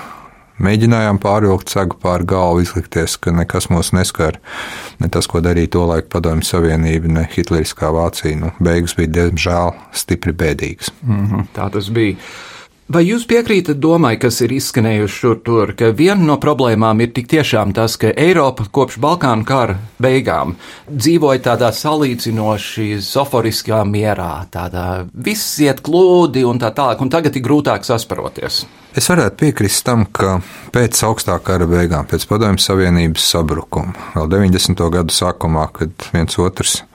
Mēģinājām 0.64 1.20
pārvilkt 1.22 1.70
segu 1.70 1.98
pāri 2.02 2.26
galvu, 2.28 2.64
izlikties, 2.66 3.18
ka 3.22 3.34
nekas 3.36 3.70
mūs 3.70 3.94
neskar. 3.94 4.40
Ne 5.02 5.10
tas, 5.14 5.30
ko 5.30 5.42
darīja 5.46 5.76
to 5.76 5.86
laiku 5.86 6.10
Padomju 6.16 6.48
Savienība, 6.48 7.12
ne 7.20 7.26
Hitleriskā 7.30 7.92
Vācija. 7.94 8.38
Nu, 8.42 8.52
beigas 8.64 8.98
bija, 8.98 9.14
diemžēl, 9.20 9.74
stipri 9.94 10.34
bēdīgas. 10.34 10.94
Mm 11.04 11.26
-hmm, 11.26 11.50
tā 11.54 11.70
tas 11.74 11.90
bija. 11.94 12.18
Vai 12.88 13.01
jūs 13.03 13.25
piekrītat 13.27 13.82
domai, 13.84 14.13
kas 14.15 14.38
ir 14.46 14.53
izskanējuši 14.56 15.12
šur 15.12 15.39
tur, 15.44 15.74
ka 15.75 15.89
viena 15.91 16.24
no 16.24 16.38
problēmām 16.39 17.01
ir 17.03 17.10
tik 17.12 17.25
tiešām 17.34 17.74
tas, 17.75 17.98
ka 18.00 18.13
Eiropa 18.15 18.63
kopš 18.72 18.96
Balkānu 19.03 19.44
kara 19.44 19.75
beigām 20.00 20.53
dzīvoja 20.88 21.44
tādā 21.50 21.74
salīdzinoši 21.75 23.01
soforiskā 23.03 23.82
mierā, 23.84 24.48
tādā 24.56 25.03
viss 25.12 25.60
iet 25.60 25.84
glūdi 25.84 26.48
un 26.48 26.63
tā 26.63 26.72
tālāk, 26.72 27.03
un 27.03 27.12
tagad 27.12 27.36
ir 27.36 27.44
grūtāk 27.50 27.84
sasparoties? 27.84 28.63
Es 28.96 29.12
varētu 29.12 29.36
piekrist 29.44 29.84
tam, 29.84 30.08
ka 30.08 30.38
pēc 30.72 31.03
augstā 31.12 31.36
kara 31.44 31.67
beigām, 31.67 32.08
pēc 32.08 32.24
Padomju 32.32 32.63
Savienības 32.70 33.32
sabrukuma, 33.36 34.00
vēl 34.15 34.32
90. 34.32 34.88
gadu 34.96 35.12
sākumā, 35.12 35.67
kad 35.75 36.12
viens 36.15 36.39
otrs 36.39 36.86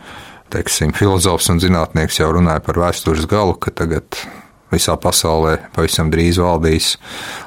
teiksim, 0.57 0.97
filozofs 0.97 1.53
un 1.53 1.61
zinātnieks 1.61 2.25
jau 2.25 2.33
runāja 2.33 2.65
par 2.65 2.81
vēstures 2.81 3.29
galu, 3.29 3.61
ka 3.61 3.77
tagad 3.77 4.25
visā 4.73 4.97
pasaulē 5.01 5.59
pavisam 5.77 6.11
drīz 6.13 6.41
valdīs 6.43 6.97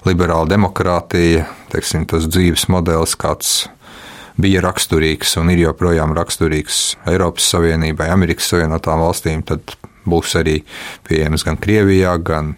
liberāla 0.05 0.48
demokrātija, 0.53 1.46
teiksim, 1.74 2.05
tas 2.10 2.27
dzīves 2.29 2.67
modelis, 2.72 3.15
kāds 3.20 3.55
bija 4.41 4.62
raksturīgs 4.65 5.38
un 5.39 5.51
ir 5.53 5.63
joprojām 5.63 6.13
raksturīgs 6.15 6.98
Eiropas 7.10 7.48
Savienībai, 7.53 8.10
Amerikas 8.12 8.50
Savienotām 8.51 9.01
valstīm, 9.05 9.46
tad 9.48 9.77
būs 10.05 10.36
arī 10.39 10.60
pieejams 11.08 11.46
gan 11.48 11.58
Krievijā, 11.62 12.17
gan 12.24 12.55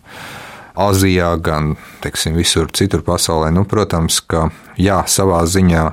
Azijā, 0.78 1.32
gan 1.42 1.76
teiksim, 2.04 2.36
visur 2.38 2.70
citur 2.70 3.02
pasaulē. 3.06 3.50
Nu, 3.54 3.64
protams, 3.66 4.20
ka 4.22 4.50
jā, 4.78 5.00
savā 5.10 5.42
ziņā 5.50 5.86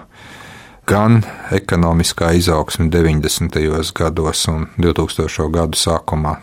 gan 0.89 1.23
ekonomiskā 1.57 2.35
izaugsme 2.37 2.91
90. 2.93 3.95
gados 3.97 4.49
un 4.53 4.67
2000. 4.77 5.49
gadu 5.55 5.81
sākumā 5.81 6.37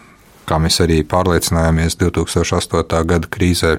kā 0.51 0.60
mēs 0.60 0.81
arī 0.84 1.00
pārliecinājāmies 1.08 1.96
2008. 2.01 3.03
gada 3.08 3.29
krīzē, 3.31 3.77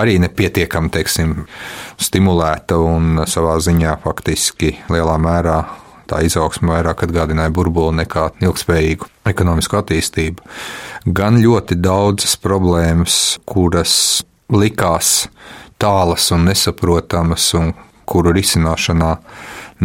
arī 0.00 0.18
nepietiekami 0.24 0.90
teiksim, 0.94 1.36
stimulēta 2.00 2.80
un 2.82 3.22
savā 3.30 3.58
ziņā 3.62 3.94
faktiski 4.02 4.74
lielā 4.90 5.16
mērā 5.22 5.60
tā 6.10 6.24
izaugsme 6.26 6.72
vairāk 6.72 7.04
atgādināja 7.06 7.52
burbuli 7.54 8.00
nekā 8.00 8.26
ilgspējīgu 8.42 9.06
ekonomisku 9.30 9.78
attīstību. 9.78 10.42
Gan 11.06 11.38
ļoti 11.42 11.78
daudzas 11.78 12.34
problēmas, 12.42 13.38
kuras 13.46 13.94
likās 14.50 15.28
tālas 15.80 16.26
un 16.34 16.48
nesaprotamas, 16.50 17.52
un 17.54 17.70
kuru 18.10 18.34
risināšanā 18.34 19.12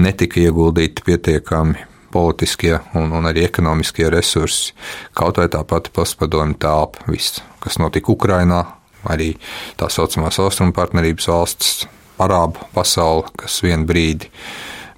netika 0.01 0.41
ieguldīti 0.41 1.05
pietiekami 1.05 1.91
politiskie 2.15 2.77
un, 2.95 3.12
un 3.12 3.27
arī 3.27 3.43
ekonomiskie 3.50 4.07
resursi, 4.13 4.72
kaut 5.17 5.41
vai 5.41 5.50
tā 5.51 5.62
pati 5.67 5.91
postpadomju 5.95 6.57
telpa, 6.63 7.03
viss, 7.12 7.41
kas 7.63 7.79
notika 7.81 8.13
Ukrainā, 8.15 8.63
arī 9.12 9.34
tā 9.79 9.89
saucamās 9.91 10.39
austrumu 10.41 10.74
partnerības 10.75 11.29
valsts, 11.29 11.86
arābu 12.22 12.69
pasaule, 12.74 13.27
kas 13.38 13.60
vienu 13.65 13.88
brīdi 13.89 14.31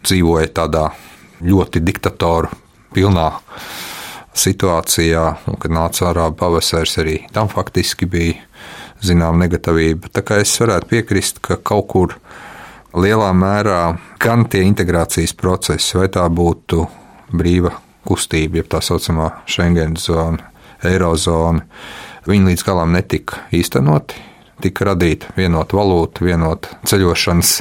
dzīvoja 0.06 0.54
tādā 0.62 0.88
ļoti 1.42 1.82
diktatoru 1.84 2.52
pilnā 2.94 3.32
situācijā, 4.38 5.24
un 5.50 5.58
kad 5.62 5.74
nāca 5.74 6.12
arābu 6.12 6.38
pavasaris, 6.44 6.98
arī 7.02 7.18
tam 7.34 7.50
faktiski 7.50 8.06
bija 8.10 8.38
zinām 9.04 9.42
negatīvība. 9.42 10.12
Tā 10.14 10.24
kā 10.26 10.40
es 10.42 10.54
varētu 10.62 10.90
piekrist, 10.94 11.42
ka 11.42 11.58
kaut 11.58 11.88
kur 11.94 12.16
lielā 12.98 13.32
mērā 13.38 13.82
gan 14.22 14.46
tie 14.50 14.64
integrācijas 14.68 15.36
procesi, 15.38 15.98
vai 15.98 16.08
tā 16.14 16.26
būtu 16.30 16.86
brīva 17.34 17.74
kustība, 18.08 18.62
jeb 18.62 18.70
tā 18.72 18.82
saucamā 18.84 19.32
Schengen 19.50 19.98
zona, 20.00 20.52
Eirozona, 20.86 21.66
viņi 22.28 22.52
līdz 22.52 22.66
galam 22.68 22.96
netika 22.96 23.44
īstenoti. 23.56 24.24
Tika 24.62 24.88
radīta 24.88 25.36
vienota 25.38 25.78
valūta, 25.78 26.24
vienota 26.26 26.80
ceļošanas 26.90 27.52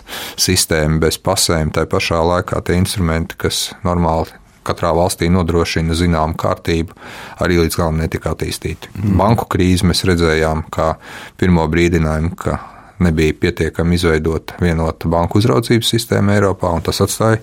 sistēma 0.41 1.03
bez 1.03 1.19
pasēm. 1.21 1.75
Tā 1.77 1.85
pašā 1.91 2.23
laikā 2.25 2.63
tie 2.65 2.79
instrumenti, 2.81 3.37
kas 3.37 3.67
normāli 3.85 4.33
katrā 4.67 4.95
valstī 4.97 5.29
nodrošina 5.31 5.95
zināmu 5.95 6.39
kārtību, 6.41 6.97
arī 7.45 7.61
līdz 7.63 7.79
galam 7.79 8.01
netika 8.01 8.33
attīstīti. 8.35 8.91
Mm. 8.97 9.13
Banku 9.21 9.47
krīzi 9.53 9.87
mēs 9.87 10.03
redzējām 10.09 10.65
kā 10.73 10.95
pirmo 11.39 11.67
brīdinājumu, 11.71 12.33
ka 12.41 12.59
nebija 13.03 13.35
pietiekami 13.41 13.99
izveidota 13.99 14.57
vienota 14.61 15.09
banku 15.09 15.41
uzraudzības 15.41 15.91
sistēma 15.95 16.37
Eiropā, 16.37 16.71
un 16.77 16.85
tas 16.87 17.03
atstāja 17.05 17.43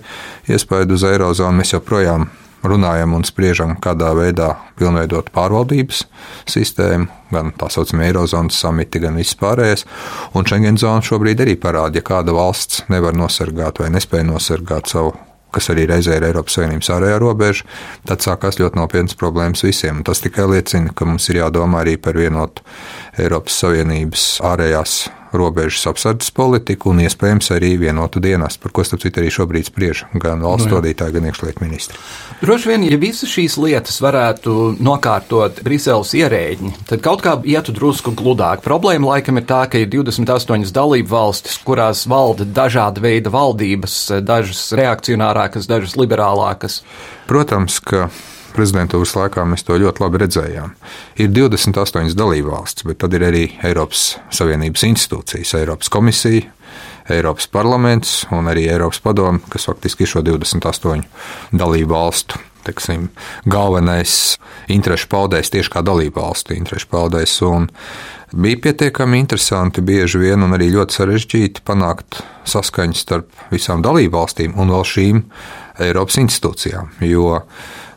iespaidu 0.50 0.98
uz 0.98 1.04
Eirozonu. 1.08 1.60
Mēs 1.60 1.74
joprojām 1.76 2.28
runājam 2.64 3.14
un 3.16 3.24
spriežam, 3.26 3.76
kādā 3.82 4.10
veidā 4.16 4.54
pilnveidot 4.78 5.28
pārvaldības 5.34 6.04
sistēmu, 6.50 7.08
gan 7.34 7.52
tā 7.58 7.68
saucamie 7.72 8.08
Eirozonas 8.08 8.58
samiti, 8.64 9.02
gan 9.04 9.20
viss 9.20 9.36
pārējais. 9.40 9.84
Un 10.34 10.48
Schengen 10.48 10.80
zona 10.80 11.04
šobrīd 11.04 11.44
arī 11.44 11.58
parāda, 11.60 12.00
ja 12.00 12.06
kāda 12.06 12.34
valsts 12.36 12.84
nevar 12.92 13.16
nosargāt 13.16 13.82
vai 13.82 13.92
nespēja 13.94 14.30
nosargāt 14.32 14.90
savu 14.92 15.14
kas 15.54 15.70
arī 15.70 15.86
reizē 15.86 16.18
ir 16.18 16.26
Eiropas 16.28 16.56
Savienības 16.58 16.90
ārējā 16.96 17.18
robeža, 17.22 17.66
tad 18.08 18.24
sākās 18.24 18.58
ļoti 18.58 18.80
nopietnas 18.80 19.18
problēmas 19.18 19.62
visiem. 19.62 20.00
Un 20.00 20.06
tas 20.06 20.22
tikai 20.24 20.48
liecina, 20.50 20.90
ka 20.96 21.06
mums 21.08 21.28
ir 21.30 21.38
jādomā 21.42 21.84
arī 21.84 21.94
par 22.02 22.18
vienotu 22.18 22.64
Eiropas 23.20 23.60
Savienības 23.62 24.24
ārējās 24.42 25.04
robežas 25.34 25.86
apsardzes 25.90 26.30
politiku 26.34 26.92
un 26.92 27.02
iespējams 27.04 27.50
arī 27.54 27.74
vienotu 27.78 28.22
dienestu, 28.22 28.62
par 28.62 28.74
ko 28.74 28.84
starp 28.86 29.02
citu 29.02 29.20
arī 29.22 29.30
šobrīd 29.34 29.68
spriež 29.68 30.04
gan 30.22 30.42
valsts 30.44 30.68
no, 30.68 30.74
nu 30.74 30.78
vadītāji, 30.78 31.14
gan 31.16 31.28
iekšlietu 31.30 31.64
ministri. 31.64 31.98
Droši 32.42 32.70
vien, 32.70 32.86
ja 32.86 32.98
visas 33.00 33.32
šīs 33.32 33.56
lietas 33.60 33.98
varētu 34.04 34.76
nokārtot 34.84 35.62
Briseles 35.66 36.14
ierēģi, 36.18 36.74
tad 36.90 37.02
kaut 37.04 37.24
kā 37.26 37.36
ietu 37.50 37.74
drusku 37.74 38.14
gludāk. 38.16 38.62
Problēma 38.66 39.14
laikam 39.14 39.40
ir 39.40 39.48
tā, 39.50 39.64
ka 39.70 39.82
ir 39.82 39.90
28 39.92 40.74
dalību 40.74 41.10
valstis, 41.10 41.58
kurās 41.66 42.04
valda 42.10 42.46
dažāda 42.46 43.02
veida 43.02 43.32
valdības, 43.34 43.98
dažas 44.22 44.68
reakcionārākas, 44.78 45.70
dažas 45.70 45.98
liberālākas. 45.98 46.82
Protams, 47.30 47.80
ka 47.82 48.08
prezidentūras 48.54 49.14
laikā 49.18 49.44
mēs 49.48 49.66
to 49.66 49.76
ļoti 49.80 50.04
labi 50.04 50.22
redzējām. 50.24 50.72
Ir 51.20 51.30
28 51.34 52.16
dalībvalstis, 52.18 52.86
bet 52.88 53.02
tad 53.02 53.16
ir 53.18 53.26
arī 53.28 53.44
Eiropas 53.66 54.14
Savienības 54.34 54.86
institūcijas, 54.88 55.54
Eiropas 55.60 55.92
komisija, 55.92 56.48
Eiropas 57.10 57.50
parlaments 57.52 58.22
un 58.32 58.48
arī 58.48 58.68
Eiropas 58.72 59.02
padome, 59.04 59.42
kas 59.52 59.68
faktiski 59.68 60.06
ir 60.06 60.14
šo 60.14 60.24
28 60.24 61.04
dalībvalstu 61.52 62.40
teksim, 62.64 63.08
galvenais 63.44 64.38
interešu 64.72 65.08
paudējs 65.12 65.52
tieši 65.52 65.72
kā 65.74 65.82
dalību 65.84 66.20
valstu 66.20 66.56
interešu 66.56 66.88
paudējs. 66.92 67.36
Bija 68.34 68.60
pietiekami 68.64 69.20
interesanti 69.22 69.84
bieži 69.84 70.22
vien 70.22 70.42
un 70.42 70.56
arī 70.56 70.70
ļoti 70.72 70.96
sarežģīti 70.98 71.64
panākt 71.66 72.22
saskaņu 72.50 72.98
starp 72.98 73.44
visām 73.52 73.84
dalību 73.84 74.16
valstīm 74.16 74.56
un 74.58 74.72
vēl 74.74 74.88
šīm 74.90 75.22
Eiropas 75.84 76.18
institūcijām. 76.22 76.96
Jo 77.04 77.42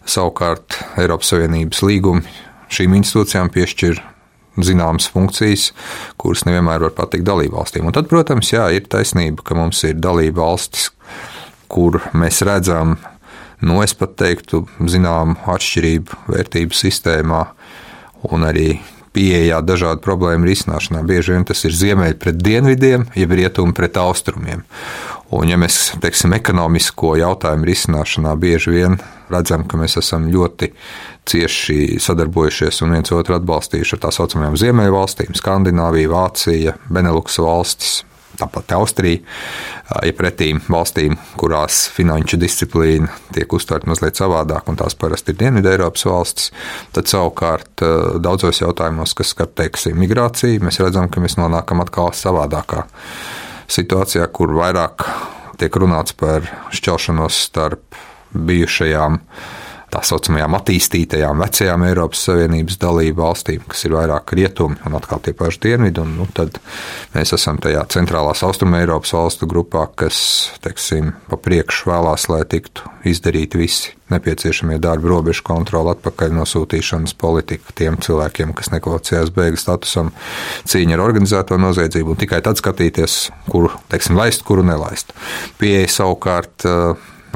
Savukārt 0.08 0.78
Eiropas 1.00 1.34
Savienības 1.34 1.82
līgumi 1.84 2.24
šīm 2.72 2.96
institūcijām 3.00 3.52
piešķir 3.52 4.00
zināmas 4.64 5.10
funkcijas, 5.14 5.72
kuras 6.20 6.46
nevienmēr 6.48 6.88
var 6.88 6.96
patikt 6.98 7.28
dalībvalstīm. 7.28 7.86
Un 7.88 7.96
tad, 7.96 8.10
protams, 8.10 8.52
jā, 8.54 8.70
ir 8.74 8.88
taisnība, 8.90 9.44
ka 9.46 9.58
mums 9.58 9.84
ir 9.88 10.00
dalība 10.02 10.46
valstis, 10.46 10.90
kur 11.70 12.00
mēs 12.18 12.42
redzam, 12.48 12.96
nu, 13.62 13.82
es 13.84 13.94
pat 13.98 14.16
teiktu, 14.20 14.64
zināmu 14.80 15.38
atšķirību 15.54 16.24
vērtību 16.34 16.78
sistēmā 16.78 17.44
un 18.32 18.48
arī 18.48 18.78
pieejā 19.18 19.62
dažādu 19.66 20.04
problēmu 20.06 20.48
risināšanā. 20.48 21.02
Bieži 21.08 21.34
vien 21.34 21.46
tas 21.48 21.64
ir 21.66 21.74
ziemeļi 21.74 22.18
pret 22.22 22.38
dienvidiem, 22.42 23.08
jeb 23.18 23.34
rietumi 23.40 23.76
pret 23.78 23.98
austrumiem. 24.02 24.64
Un, 25.28 25.50
ja 25.52 25.58
mēs 25.60 25.92
teiksim, 26.00 26.32
ekonomisko 26.38 27.18
jautājumu 27.20 27.68
risināšanā 27.68 28.32
bieži 28.40 28.72
vien 28.72 28.94
redzam, 29.28 29.66
ka 29.68 29.76
mēs 29.80 29.98
esam 30.00 30.30
ļoti 30.32 30.70
cieši 31.28 31.98
sadarbojušies 32.00 32.80
un 32.86 32.96
viens 32.96 33.12
otru 33.12 33.36
atbalstījuši 33.36 33.98
ar 33.98 34.06
tā 34.06 34.12
saucamajām 34.16 34.56
Ziemeļvalstīm, 34.62 35.36
Skandināviju, 35.36 36.14
Vācija, 36.14 36.78
Beneluks 36.88 37.42
valstis. 37.44 38.04
Tāpat 38.38 38.70
Austrija, 38.78 39.18
ja 40.06 40.14
pretīm 40.14 40.60
valstīm, 40.70 41.16
kurās 41.42 41.88
finanšu 41.96 42.38
disciplīna 42.38 43.10
tiek 43.34 43.56
uztverta 43.58 43.90
mazliet 43.90 44.20
savādāk, 44.20 44.68
un 44.70 44.78
tās 44.78 44.94
parasti 45.00 45.34
ir 45.34 45.40
Dienvidu 45.40 45.72
Eiropas 45.72 46.06
valstis, 46.06 46.52
tad 46.94 47.10
savukārt 47.10 47.82
daudzos 48.22 48.62
jautājumos, 48.62 49.16
kas 49.18 49.34
skar 49.34 49.50
teiksim, 49.58 49.98
migrāciju, 49.98 50.62
mēs 50.68 50.78
redzam, 50.84 51.10
ka 51.10 51.24
mēs 51.24 51.40
nonākam 51.42 51.82
atkal 51.82 52.14
savādākā 52.14 52.86
situācijā, 53.68 54.28
kur 54.32 54.54
vairāk 54.58 55.06
tiek 55.60 55.76
runāts 55.82 56.16
par 56.18 56.46
šķelšanos 56.76 57.40
starp 57.48 57.98
bijušajām 58.34 59.20
tā 59.94 60.02
saucamajām 60.04 60.56
attīstītajām 60.58 61.44
vecajām 61.46 61.84
Eiropas 61.88 62.26
Savienības 62.28 62.80
dalību 62.82 63.24
valstīm, 63.24 63.64
kas 63.72 63.86
ir 63.88 63.96
vairāk 63.96 64.34
rietumi 64.36 64.76
un 64.88 64.98
atkal 65.00 65.22
tie 65.24 65.32
paši 65.38 65.62
dienvidi. 65.64 66.04
Un, 66.04 66.16
nu, 66.20 66.28
tad 66.36 66.60
mēs 67.14 67.32
esam 67.38 67.60
tajā 67.64 67.86
centrālās 67.94 68.44
austrumē 68.44 68.82
Eiropas 68.84 69.14
valstu 69.16 69.48
grupā, 69.50 69.86
kas, 69.96 70.18
teiksim, 70.64 71.14
pa 71.32 71.40
priekšu 71.40 71.92
vēlās, 71.92 72.28
lai 72.32 72.44
tiktu 72.50 72.92
izdarīti 73.08 73.62
visi 73.62 73.94
nepieciešamie 74.12 74.78
darbi, 74.84 75.10
robežu 75.12 75.44
kontroli, 75.48 75.92
atpakaļ 75.96 76.36
nosūtīšanas 76.36 77.16
politika 77.20 77.76
tiem 77.76 78.00
cilvēkiem, 78.04 78.54
kas 78.56 78.72
nekvalificējās 78.72 79.32
bēgļu 79.36 79.60
statusam, 79.60 80.12
cīņa 80.68 80.96
ar 80.96 81.04
organizēto 81.04 81.60
noziedzību 81.60 82.16
un 82.16 82.20
tikai 82.20 82.40
tad 82.44 82.60
skatīties, 82.60 83.20
kuru, 83.52 83.72
teiksim, 83.92 84.20
laist, 84.20 84.44
kuru 84.48 84.64
nelaist. 84.68 85.16
Pieeja 85.60 85.88
savukārt 86.00 86.68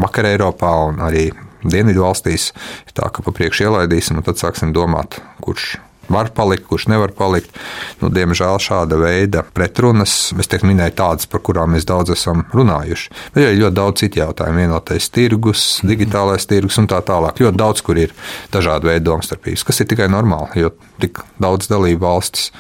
Vakar 0.02 0.32
Eiropā 0.32 0.72
un 0.88 1.04
arī 1.04 1.30
Dienvidu 1.64 2.06
valstīs 2.06 2.52
ir 2.88 2.98
tā, 2.98 3.12
ka 3.14 3.24
pa 3.26 3.36
priekšu 3.36 3.68
ielaidīsim, 3.70 4.20
un 4.20 4.28
tad 4.28 4.42
sāksim 4.42 4.74
domāt, 4.76 5.20
kurš 5.44 5.76
var 6.12 6.30
palikt, 6.36 6.66
kurš 6.68 6.88
nevar 6.92 7.14
palikt. 7.16 7.56
Nu, 8.02 8.10
diemžēl 8.14 8.60
šāda 8.62 8.98
veida 9.00 9.44
pretrunas, 9.56 10.16
es 10.40 10.50
teiktu, 10.52 10.68
minēju 10.70 10.96
tādas, 10.98 11.30
par 11.32 11.44
kurām 11.46 11.76
mēs 11.76 11.88
daudz 11.88 12.14
esam 12.16 12.44
runājuši. 12.56 13.12
Bet 13.36 13.46
ir 13.46 13.60
ļoti 13.62 13.78
daudz 13.78 14.04
citu 14.04 14.22
jautājumu. 14.22 14.64
Vienotais 14.66 15.08
tirgus, 15.14 15.66
digitālais 15.88 16.48
tirgus 16.50 16.80
un 16.82 16.90
tā 16.92 17.00
tālāk. 17.06 17.40
Ļoti 17.42 17.62
daudz, 17.62 17.86
kur 17.86 18.02
ir 18.02 18.16
dažādi 18.54 18.92
veidi 18.92 19.08
domstarpības, 19.08 19.66
kas 19.68 19.84
ir 19.84 19.92
tikai 19.94 20.10
normāli, 20.12 20.66
jo 20.66 20.74
tik 21.02 21.24
daudz 21.42 21.72
dalību 21.72 22.04
valstis 22.04 22.52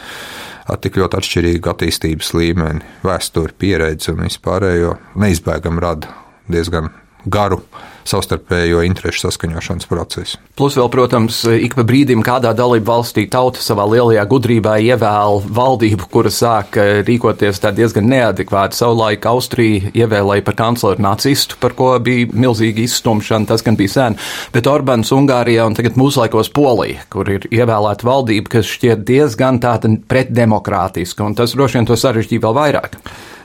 ar 0.71 0.79
tik 0.79 0.95
ļoti 1.01 1.17
atšķirīgu 1.19 1.71
attīstības 1.71 2.33
līmeni, 2.37 2.85
vēsturi, 3.03 3.57
pieredzi 3.59 4.13
un 4.13 4.23
vispārējo 4.23 4.95
neizbēgami 5.19 5.83
rada 5.83 6.13
diezgan 6.51 6.91
garu 7.25 7.59
savstarpējo 8.07 8.81
interešu 8.87 9.25
saskaņošanas 9.27 9.89
procesu. 9.89 10.39
Plus, 10.57 10.75
vēl, 10.77 10.89
protams, 10.93 11.41
ik 11.51 11.75
pa 11.77 11.85
brīdim 11.87 12.23
kādā 12.25 12.53
dalību 12.57 12.87
valstī 12.87 13.25
tauta 13.31 13.61
savā 13.63 13.85
lielajā 13.89 14.25
gudrībā 14.29 14.77
ievēl 14.91 15.41
valdību, 15.49 16.07
kura 16.11 16.31
sāk 16.33 16.77
eh, 16.81 17.01
rīkoties 17.07 17.61
diezgan 17.71 18.09
neadekvāti. 18.11 18.77
Savulaik 18.77 19.25
Austrija 19.29 19.91
ievēlēja 19.93 20.45
par 20.47 20.57
kancleru 20.59 21.01
nacistu, 21.03 21.57
par 21.61 21.75
ko 21.77 21.93
bija 22.03 22.29
milzīga 22.33 22.85
izstumšana, 22.85 23.49
tas 23.49 23.65
gan 23.65 23.79
bija 23.79 23.95
sen, 23.95 24.19
bet 24.53 24.69
Orbāns 24.69 25.13
Ungārijā 25.15 25.65
un 25.67 25.77
tagad 25.77 25.99
mūslaikos 25.99 26.51
Polija, 26.55 27.05
kur 27.11 27.29
ir 27.31 27.47
ievēlēta 27.51 28.07
valdība, 28.07 28.57
kas 28.57 28.69
šķiet 28.69 29.05
diezgan 29.07 29.61
tāda 29.63 29.91
pretdemokrātiska, 30.11 31.25
un 31.25 31.37
tas 31.37 31.55
droši 31.57 31.79
vien 31.79 31.89
to 31.89 31.99
sarežģīja 31.99 32.45
vēl 32.45 32.57
vairāk. 32.57 32.97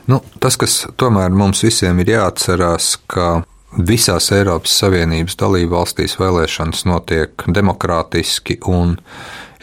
Nu, 0.07 0.21
tas, 0.39 0.55
kas 0.55 0.85
tomēr 0.95 1.33
mums 1.35 1.65
visiem 1.65 1.99
ir 1.99 2.13
jāatcerās, 2.13 2.93
ka 3.11 3.41
Visās 3.75 4.31
Eiropas 4.31 4.71
Savienības 4.79 5.35
dalību 5.37 5.75
valstīs 5.75 6.15
vēlēšanas 6.19 6.85
notiek 6.87 7.43
demokrātiski, 7.51 8.61
un 8.63 8.95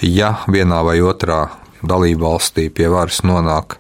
ja 0.05 0.35
vienā 0.45 0.83
vai 0.85 0.99
otrā 1.01 1.47
dalību 1.83 2.27
valstī 2.27 2.69
pie 2.69 2.91
varas 2.93 3.23
nonāk 3.25 3.79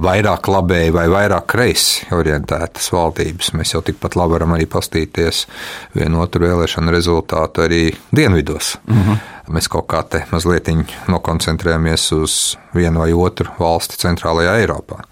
vairāk 0.00 0.48
labēji 0.48 0.94
vai 0.94 1.04
vairāk 1.12 1.46
kreisi 1.52 2.06
orientētas 2.16 2.88
valdības. 2.94 3.52
Mēs 3.58 3.74
jau 3.74 3.82
tikpat 3.84 4.16
labi 4.16 4.38
varam 4.38 4.54
arī 4.56 4.66
pastīties 4.70 5.44
vienu 5.96 6.22
otru 6.24 6.46
vēlēšanu 6.46 6.94
rezultātu 6.94 7.66
arī 7.66 7.82
dienvidos. 8.08 8.78
Mm 8.86 9.02
-hmm. 9.02 9.16
Mēs 9.52 9.68
kaut 9.68 9.86
kā 9.86 10.02
te 10.08 10.24
mazliet 10.30 10.68
nokoncentrējamies 11.08 12.12
uz 12.12 12.56
vienu 12.74 13.00
vai 13.00 13.12
otru 13.12 13.50
valsti 13.58 13.96
centrālajā 13.96 14.56
Eiropā. 14.60 15.02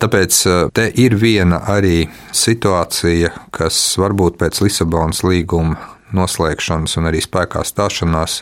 Tāpēc 0.00 0.36
eh, 0.48 0.60
te 0.72 0.86
ir 1.02 1.16
viena 1.20 1.60
arī 1.68 2.04
situācija, 2.32 3.34
kas 3.52 3.78
varbūt 4.00 4.38
pēc 4.40 4.62
Lisabonas 4.64 5.20
līguma 5.26 5.76
noslēgšanas 6.16 6.96
un 6.98 7.10
arī 7.10 7.20
spēkā 7.22 7.62
stāšanās 7.66 8.40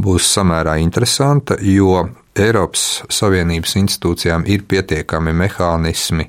būs 0.00 0.28
samērā 0.36 0.78
interesanta, 0.82 1.58
jo 1.60 2.04
Eiropas 2.34 3.02
Savienības 3.12 3.76
institūcijām 3.78 4.46
ir 4.50 4.64
pietiekami 4.70 5.34
mehānismi, 5.38 6.28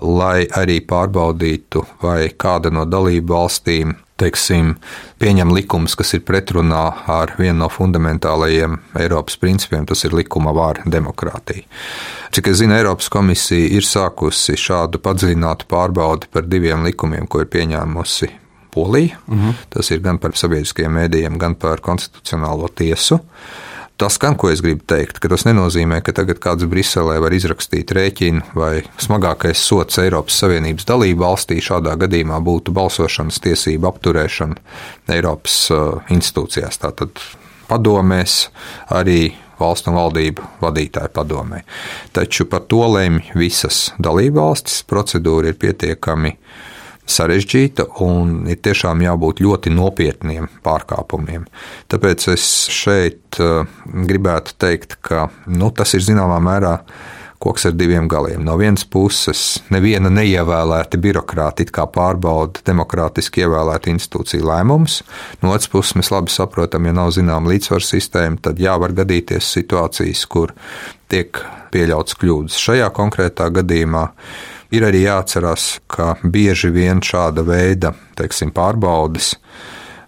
lai 0.00 0.46
arī 0.56 0.80
pārbaudītu, 0.88 1.84
vai 2.02 2.32
kāda 2.40 2.72
no 2.72 2.86
dalību 2.88 3.36
valstīm 3.36 3.94
teiksim, 4.20 4.74
pieņem 5.20 5.52
likumus, 5.54 5.96
kas 5.98 6.14
ir 6.16 6.24
pretrunā 6.26 6.84
ar 7.10 7.34
vienu 7.38 7.58
no 7.62 7.68
fundamentālajiem 7.72 8.78
Eiropas 9.00 9.38
principiem, 9.40 9.86
tas 9.88 10.04
ir 10.04 10.16
likuma 10.16 10.54
vāra 10.56 10.84
demokrātija. 10.86 11.66
Cik 12.34 12.52
es 12.52 12.60
zinu, 12.60 12.76
Eiropas 12.76 13.10
komisija 13.12 13.72
ir 13.76 13.86
sākusi 13.86 14.58
šādu 14.60 15.00
padziļinātu 15.02 15.66
pārbaudi 15.70 16.30
par 16.32 16.46
diviem 16.46 16.84
likumiem, 16.86 17.26
ko 17.26 17.42
ir 17.42 17.50
pieņēmusi 17.50 18.30
Polija. 18.70 19.18
Uh 19.26 19.34
-huh. 19.34 19.54
Tas 19.70 19.90
ir 19.90 20.00
gan 20.00 20.18
par 20.18 20.36
sabiedriskajiem 20.38 20.92
mēdījiem, 20.94 21.38
gan 21.38 21.54
par 21.54 21.80
konstitucionālo 21.80 22.68
tiesu. 22.68 23.18
Tas, 24.00 24.16
gan, 24.16 24.32
ko 24.40 24.48
es 24.48 24.62
gribu 24.64 24.80
teikt, 24.88 25.18
ka 25.20 25.28
tas 25.28 25.42
nenozīmē, 25.44 25.98
ka 26.00 26.14
tagad 26.16 26.38
kāds 26.40 26.64
Briselē 26.70 27.18
var 27.20 27.34
izrakstīt 27.36 27.92
rēķinu, 27.92 28.54
vai 28.56 28.80
smagākais 28.96 29.60
sots 29.60 30.00
Eiropas 30.00 30.38
Savienības 30.40 30.88
dalību 30.88 31.20
valstī 31.20 31.58
šādā 31.60 31.98
gadījumā 32.00 32.38
būtu 32.46 32.72
balsošanas 32.72 33.42
tiesību 33.44 33.90
apturēšana 33.90 34.56
Eiropas 35.12 35.58
uh, 35.76 36.00
institūcijās, 36.16 36.80
tātad 36.80 37.20
padomēs, 37.68 38.38
arī 38.88 39.34
valstu 39.60 39.92
un 39.92 40.00
valdību 40.00 40.48
vadītāju 40.64 41.12
padomē. 41.20 41.60
Taču 42.16 42.48
par 42.48 42.64
to 42.72 42.80
lemj 42.88 43.34
visas 43.36 43.90
dalību 44.00 44.40
valstis. 44.40 44.80
Procedūra 44.88 45.52
ir 45.52 45.60
pietiekami 45.60 46.32
uh, 46.32 46.69
sarežģīta 47.10 47.86
un 48.06 48.48
ir 48.50 48.60
tiešām 48.64 49.04
jābūt 49.04 49.42
ļoti 49.44 49.72
nopietniem 49.74 50.50
pārkāpumiem. 50.64 51.46
Tāpēc 51.90 52.28
es 52.34 52.44
šeit 52.72 53.40
uh, 53.42 53.64
gribētu 53.84 54.56
teikt, 54.60 55.00
ka 55.04 55.28
nu, 55.46 55.72
tas 55.74 55.96
ir 55.98 56.06
zināmā 56.06 56.38
mērā 56.44 56.76
koks 57.40 57.64
ar 57.70 57.72
diviem 57.72 58.08
galiem. 58.08 58.42
No 58.44 58.58
vienas 58.60 58.84
puses, 58.84 59.62
neviena 59.72 60.10
neievēlēta 60.12 61.00
birokrāta 61.00 61.64
it 61.64 61.72
kā 61.72 61.86
pārbauda 61.88 62.60
demokrātiski 62.66 63.46
ievēlētu 63.46 63.94
institūciju 63.94 64.44
lēmumus. 64.44 64.98
No 65.40 65.54
otras 65.54 65.70
puses, 65.72 65.96
mēs 65.96 66.12
labi 66.12 66.34
saprotam, 66.34 66.84
ja 66.84 66.92
nav 66.98 67.14
zināma 67.16 67.54
līdzsvaru 67.54 67.86
sistēma, 67.86 68.42
tad 68.44 68.60
jā, 68.60 68.76
var 68.80 68.92
gadīties 68.98 69.48
situācijas, 69.56 70.26
kur 70.28 70.52
tiek 71.08 71.40
pieļauts 71.72 72.20
kļūdas. 72.20 72.60
Šajā 72.60 72.90
konkrētā 72.92 73.48
gadījumā 73.56 74.04
Ir 74.70 74.86
arī 74.86 75.02
jāatcerās, 75.02 75.80
ka 75.90 76.14
bieži 76.22 76.70
vien 76.70 77.02
šāda 77.02 77.42
veida 77.46 77.90
teiksim, 78.18 78.52
pārbaudes 78.54 79.34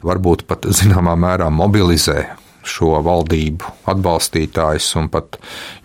varbūt 0.06 0.46
pat 0.46 0.68
zināmā 0.70 1.16
mērā 1.18 1.48
mobilizē 1.50 2.22
šo 2.62 3.00
valdību 3.02 3.72
atbalstītājus, 3.90 4.86
un 5.00 5.08
pat 5.10 5.38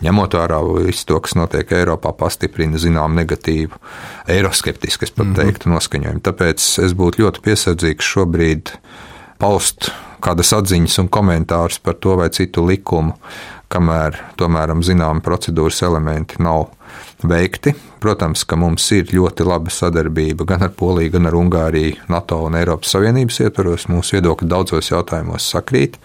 ņemot 0.06 0.38
vērā 0.38 0.60
visu 0.86 1.08
to, 1.10 1.20
kas 1.26 1.34
notiek 1.38 1.74
Eiropā, 1.74 2.14
pastiprina 2.18 2.78
zinām 2.82 3.18
negatīvu, 3.18 3.82
eiroskeptisku, 4.30 5.08
es 5.08 5.14
pat 5.14 5.26
mhm. 5.26 5.40
teiktu, 5.42 5.72
noskaņojumu. 5.74 6.24
Tāpēc 6.30 6.68
es 6.86 6.96
būtu 6.98 7.26
ļoti 7.26 7.44
piesardzīgs 7.50 8.12
šobrīd 8.14 8.76
paust 9.42 9.92
kādas 10.24 10.54
atziņas 10.58 11.02
un 11.04 11.12
komentārus 11.14 11.82
par 11.82 11.98
to 12.02 12.18
vai 12.20 12.30
citu 12.34 12.66
likumu, 12.66 13.18
kamēr 13.74 14.22
tomēr 14.40 14.74
zinām 14.86 15.22
procedūras 15.26 15.84
elementi 15.86 16.42
nav 16.46 16.70
veikti. 17.26 17.74
Protams, 18.00 18.44
ka 18.46 18.58
mums 18.60 18.86
ir 18.94 19.10
ļoti 19.10 19.46
laba 19.48 19.72
sadarbība 19.74 20.46
gan 20.46 20.68
ar 20.68 20.74
Poliju, 20.78 21.16
gan 21.16 21.30
ar 21.30 21.38
Ungāriju, 21.38 22.04
NATO 22.14 22.44
un 22.46 22.58
Eiropas 22.60 22.94
Savienības 22.94 23.40
ietvaros. 23.42 23.88
Mūsu 23.90 24.18
viedokļi 24.18 24.50
daudzos 24.52 24.92
jautājumos 24.92 25.48
sakrīt, 25.54 25.98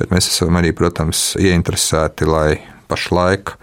bet 0.00 0.10
mēs 0.10 0.32
esam 0.32 0.58
arī, 0.58 0.72
protams, 0.74 1.36
ieinteresēti, 1.38 2.26
lai 2.26 2.58
pašlaik 2.90 3.54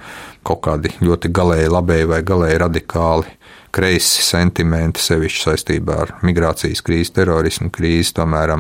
kaut 0.45 0.61
kādi 0.67 0.93
ļoti 1.01 1.31
galēji 1.35 1.73
labēji 1.73 2.07
vai 2.13 2.21
galēji 2.23 2.61
radikāli 2.61 3.35
kreisi 3.75 4.23
sentimenti, 4.23 5.03
sevišķi 5.03 5.41
saistībā 5.49 5.97
ar 6.05 6.13
migrācijas 6.23 6.83
krīzi, 6.85 7.11
terorismu 7.17 7.71
krīzi, 7.75 8.13
tomēr 8.15 8.53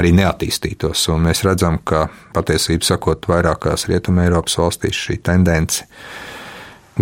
arī 0.00 0.10
neattīstītos. 0.16 1.04
Un 1.14 1.28
mēs 1.28 1.44
redzam, 1.46 1.78
ka 1.86 2.08
patiesībā 2.34 2.88
sakot, 2.88 3.30
vairākās 3.30 3.86
Rietumē 3.90 4.26
Eiropas 4.26 4.58
valstīs 4.58 4.98
šī 5.06 5.20
tendence 5.26 5.86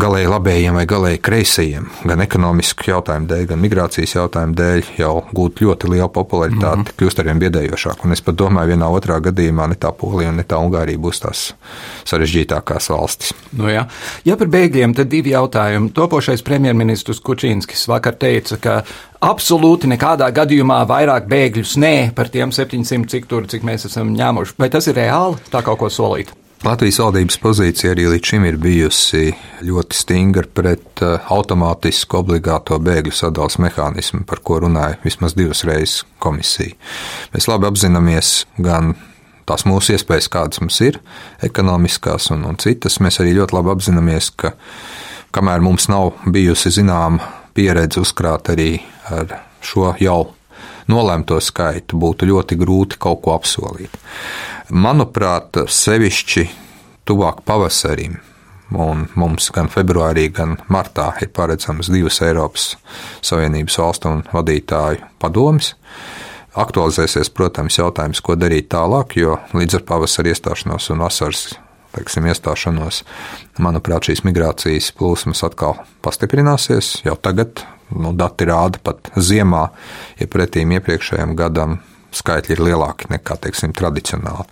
galēji 0.03 0.29
labējiem 0.31 0.77
vai 0.79 0.85
galēji 0.89 1.21
kreisajiem, 1.25 1.89
gan 2.09 2.23
ekonomisku 2.25 2.89
jautājumu 2.91 3.29
dēļ, 3.31 3.45
gan 3.51 3.61
migrācijas 3.63 4.15
jautājumu 4.17 4.57
dēļ, 4.59 4.91
jau 4.99 5.13
gūt 5.35 5.63
ļoti 5.65 5.91
lielu 5.93 6.09
popularitāti, 6.15 6.85
mm 6.85 6.87
-hmm. 6.87 6.97
kļūst 7.01 7.23
arvien 7.23 7.43
biedējošāk. 7.43 8.05
Un 8.05 8.17
es 8.17 8.23
pat 8.25 8.39
domāju, 8.39 8.75
vienā 8.75 8.89
otrā 8.89 9.19
gadījumā 9.25 9.69
ne 9.69 9.79
tā 9.81 9.93
Polija 9.93 10.33
ne 10.33 10.45
tā 10.45 10.61
Ungārija 10.63 10.99
būs 10.99 11.23
tās 11.25 11.45
sarežģītākās 12.09 12.91
valstis. 12.91 13.35
Nu 13.53 13.69
jā. 13.69 13.87
ja 14.25 14.37
par 14.37 14.49
bēgļiem, 14.49 14.95
tad 14.95 15.09
divi 15.13 15.35
jautājumi. 15.35 15.93
Topošais 15.95 16.43
premjerministrs 16.43 17.21
Kučīnskis 17.21 17.89
vakar 17.89 18.15
teica, 18.15 18.57
ka 18.57 18.83
absolūti 19.21 19.91
nekādā 19.91 20.31
gadījumā 20.35 20.85
vairāk 20.89 21.29
bēgļus 21.29 21.77
nē 21.77 21.95
par 22.15 22.29
tiem 22.29 22.53
700, 22.53 23.09
cik 23.09 23.27
tur, 23.27 23.47
cik 23.47 23.63
mēs 23.67 23.89
esam 23.91 24.15
ņēmuši. 24.15 24.59
Vai 24.59 24.71
tas 24.71 24.87
ir 24.87 24.99
reāli 25.01 25.41
tā 25.51 25.63
kaut 25.63 25.79
ko 25.79 25.91
solīt? 25.91 26.35
Latvijas 26.67 26.97
valdības 26.99 27.37
pozīcija 27.39 27.93
arī 27.95 28.09
līdz 28.11 28.31
šim 28.33 28.45
ir 28.49 28.57
bijusi 28.59 29.29
ļoti 29.63 29.95
stingra 29.95 30.43
pret 30.51 31.03
uh, 31.07 31.29
automātisku 31.31 32.19
obligāto 32.19 32.75
bēgļu 32.83 33.15
sadalījuma 33.15 33.69
mehānismu, 33.69 34.25
par 34.27 34.43
ko 34.43 34.59
runāja 34.65 34.97
vismaz 35.05 35.37
divas 35.39 35.63
reizes 35.69 36.03
komisija. 36.19 36.75
Mēs 37.31 37.47
labi 37.47 37.69
apzināmies 37.71 38.33
gan 38.59 38.97
tās 39.47 39.63
mūsu 39.71 39.95
iespējas, 39.95 40.27
kādas 40.35 40.59
mums 40.65 40.81
ir, 40.83 40.99
ekonomiskās 41.47 42.33
un, 42.35 42.43
un 42.51 42.59
citas. 42.59 42.99
Mēs 42.99 43.21
arī 43.23 43.37
ļoti 43.39 43.55
labi 43.55 43.73
apzināmies, 43.77 44.33
ka 44.35 44.57
kamēr 45.39 45.63
mums 45.63 45.87
nav 45.93 46.17
bijusi 46.27 46.75
zināma 46.75 47.23
pieredze 47.55 48.03
uzkrāt 48.03 48.51
arī 48.51 48.73
ar 49.15 49.39
šo 49.63 49.95
jau 50.03 50.25
nolemto 50.89 51.39
skaitu, 51.41 51.99
būtu 52.01 52.29
ļoti 52.29 52.59
grūti 52.59 52.99
kaut 53.01 53.23
ko 53.25 53.35
apsolīt. 53.37 53.95
Manuprāt, 54.71 55.61
sevišķi 55.69 56.49
tuvāk 57.09 57.45
pavasarim. 57.49 58.19
Un 58.77 59.07
mums 59.17 59.47
gan 59.57 59.71
februārī, 59.73 60.27
gan 60.29 60.59
martā 60.69 61.07
ir 61.25 61.31
paredzamas 61.33 61.89
divas 61.89 62.19
Eiropas 62.21 62.75
Savienības 63.25 63.79
valstu 63.81 64.11
un 64.13 64.27
vadītāju 64.29 65.07
padomas. 65.23 65.73
Aktualizēsies, 66.59 67.31
protams, 67.33 67.79
jautājums, 67.79 68.21
ko 68.21 68.37
darīt 68.37 68.69
tālāk, 68.75 69.17
jo 69.17 69.39
līdz 69.57 69.79
ar 69.79 69.87
pavasara 69.89 70.35
iestāšanos 70.35 70.91
un 70.93 71.01
vasaras 71.05 71.47
teiksim, 71.97 72.29
iestāšanos, 72.29 73.03
manuprāt, 73.63 74.09
šīs 74.09 74.25
migrācijas 74.27 74.93
plūsmas 74.99 75.45
atkal 75.47 75.79
pastiprināsies. 76.05 76.99
Jau 77.07 77.17
tagad 77.21 77.65
nu, 77.95 78.13
dati 78.17 78.49
rāda, 78.49 78.81
pat 78.83 79.13
ziemā, 79.17 79.69
ja 80.19 80.29
pretīm 80.31 80.75
iepriekšējiem 80.79 81.37
gadam 81.39 81.79
skaitļi 82.15 82.55
ir 82.57 82.63
lielāki 82.71 83.11
nekā 83.13 83.37
teiksim, 83.43 83.75
tradicionāli. 83.77 84.47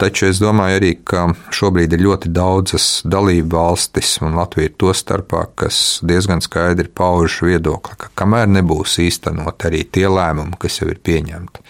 Taču 0.00 0.26
es 0.28 0.40
domāju 0.42 0.78
arī, 0.80 0.90
ka 1.08 1.24
šobrīd 1.54 1.94
ir 1.96 2.04
ļoti 2.04 2.32
daudzas 2.34 2.88
dalību 3.08 3.56
valstis, 3.56 4.18
un 4.24 4.36
Latvija 4.38 4.70
ir 4.70 4.76
to 4.80 4.92
starpā, 4.96 5.46
kas 5.58 6.02
diezgan 6.04 6.44
skaidri 6.44 6.90
pauž 6.92 7.40
viedokli, 7.46 7.96
ka 7.98 8.12
kamēr 8.22 8.50
nebūs 8.58 8.98
īstenot 9.06 9.68
arī 9.68 9.84
tie 9.88 10.08
lēmumi, 10.10 10.58
kas 10.60 10.82
jau 10.82 10.90
ir 10.92 11.00
pieņemti, 11.04 11.64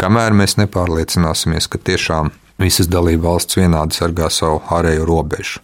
kamēr 0.00 0.36
mēs 0.42 0.58
nepārliecināsimies, 0.60 1.70
ka 1.70 1.80
tiešām 1.90 2.34
visas 2.58 2.90
dalību 2.90 3.28
valsts 3.28 3.60
vienādi 3.60 3.94
sargā 3.94 4.30
savu 4.34 4.62
ārējo 4.74 5.06
robežu 5.06 5.62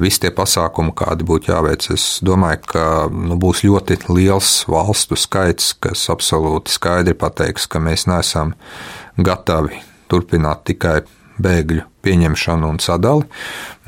visi 0.00 0.22
tie 0.24 0.30
pasākumi, 0.34 0.94
kādi 0.96 1.26
būtu 1.26 1.52
jāveic, 1.52 1.88
es 1.94 2.06
domāju, 2.24 2.62
ka 2.72 2.84
nu, 3.12 3.38
būs 3.40 3.64
ļoti 3.66 3.98
liels 4.10 4.52
valstu 4.70 5.18
skaits, 5.18 5.72
kas 5.80 6.06
absolūti 6.12 6.74
skaidri 6.74 7.16
pateiks, 7.18 7.68
ka 7.70 7.82
mēs 7.82 8.06
neesam 8.10 8.54
gatavi 9.16 9.80
turpināt 10.10 10.66
tikai 10.68 11.00
bēgļu 11.42 11.84
pieņemšanu 12.06 12.70
un 12.70 12.80
sadali. 12.82 13.26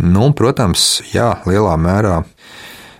Nu, 0.02 0.30
protams, 0.36 0.98
jā, 1.14 1.36
lielā 1.48 1.76
mērā 1.80 2.22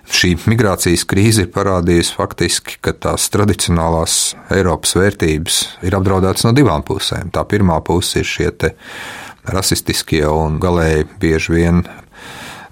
šī 0.09 0.35
migrācijas 0.49 1.05
krīze 1.09 1.45
ir 1.45 1.53
parādījusi 1.53 2.17
faktiski, 2.17 2.79
ka 2.81 2.95
tās 2.97 3.29
tradicionālās 3.33 4.19
Eiropas 4.55 4.95
vērtības 4.97 5.61
ir 5.85 5.97
apdraudētas 5.99 6.47
no 6.49 6.55
divām 6.57 6.85
pusēm. 6.87 7.33
Tā 7.35 7.45
pirmā 7.49 7.81
puse 7.85 8.23
ir 8.23 8.29
šie 8.29 8.51
rasistiskie 9.49 10.25
un 10.29 10.59
galēji 10.61 11.09
bieži 11.21 11.55
vien 11.55 11.83